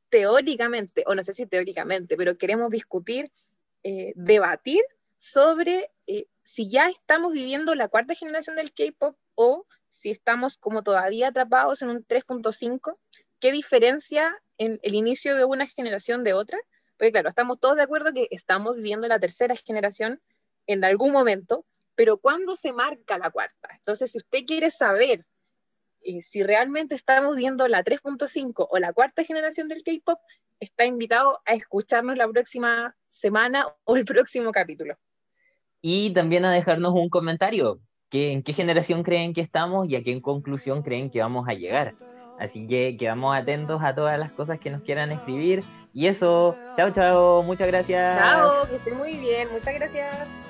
teóricamente, 0.10 1.04
o 1.08 1.16
no 1.16 1.24
sé 1.24 1.34
si 1.34 1.46
teóricamente, 1.46 2.18
pero 2.18 2.38
queremos 2.38 2.70
discutir, 2.70 3.32
eh, 3.84 4.14
debatir 4.16 4.82
sobre 5.18 5.90
eh, 6.08 6.28
si 6.44 6.70
ya 6.70 6.90
estamos 6.90 7.34
viviendo 7.34 7.76
la 7.76 7.88
cuarta 7.88 8.16
generación 8.16 8.56
del 8.56 8.74
K-Pop 8.74 9.18
o 9.36 9.66
si 9.92 10.10
estamos 10.10 10.58
como 10.58 10.84
todavía 10.84 11.30
atrapados 11.30 11.82
en 11.82 11.90
un 11.90 12.06
3.5, 12.06 12.98
¿qué 13.40 13.52
diferencia 13.52 14.36
en 14.58 14.80
el 14.82 14.96
inicio 14.96 15.36
de 15.36 15.46
una 15.46 15.66
generación 15.66 16.24
de 16.24 16.34
otra? 16.34 16.58
Porque 16.98 17.12
claro, 17.12 17.30
estamos 17.30 17.60
todos 17.60 17.76
de 17.76 17.84
acuerdo 17.84 18.14
que 18.14 18.28
estamos 18.32 18.76
viviendo 18.76 19.08
la 19.08 19.20
tercera 19.20 19.56
generación 19.56 20.22
en 20.68 20.84
algún 20.84 21.12
momento, 21.12 21.66
pero 21.96 22.18
¿cuándo 22.18 22.56
se 22.56 22.72
marca 22.72 23.18
la 23.18 23.32
cuarta? 23.32 23.70
Entonces, 23.76 24.12
si 24.12 24.18
usted 24.18 24.46
quiere 24.46 24.72
saber 24.72 25.26
si 26.24 26.44
realmente 26.44 26.96
estamos 26.96 27.36
viendo 27.36 27.68
la 27.68 27.84
3.5 27.84 28.68
o 28.70 28.78
la 28.80 28.94
cuarta 28.94 29.24
generación 29.24 29.68
del 29.68 29.84
K-Pop, 29.84 30.20
está 30.60 30.86
invitado 30.86 31.40
a 31.46 31.54
escucharnos 31.54 32.18
la 32.18 32.28
próxima 32.28 32.96
semana 33.10 33.68
o 33.86 33.96
el 33.96 34.06
próximo 34.06 34.52
capítulo. 34.52 34.96
Y 35.82 36.14
también 36.14 36.46
a 36.46 36.52
dejarnos 36.52 36.94
un 36.94 37.10
comentario, 37.10 37.80
que, 38.10 38.32
en 38.32 38.44
qué 38.44 38.54
generación 38.54 39.04
creen 39.04 39.34
que 39.34 39.42
estamos 39.42 39.88
y 39.88 39.96
a 39.96 40.04
qué 40.04 40.22
conclusión 40.22 40.82
creen 40.82 41.10
que 41.10 41.22
vamos 41.22 41.48
a 41.48 41.54
llegar. 41.54 41.96
Así 42.40 42.68
que 42.68 42.96
quedamos 42.98 43.36
atentos 43.38 43.82
a 43.84 43.94
todas 43.94 44.18
las 44.18 44.32
cosas 44.32 44.60
que 44.60 44.70
nos 44.70 44.82
quieran 44.82 45.12
escribir. 45.12 45.64
Y 45.94 46.08
eso, 46.08 46.56
chao, 46.76 46.92
chao, 46.92 47.44
muchas 47.44 47.68
gracias. 47.68 48.18
Chao, 48.18 48.68
que 48.68 48.76
estén 48.78 48.98
muy 48.98 49.18
bien, 49.18 49.48
muchas 49.52 49.74
gracias. 49.74 50.49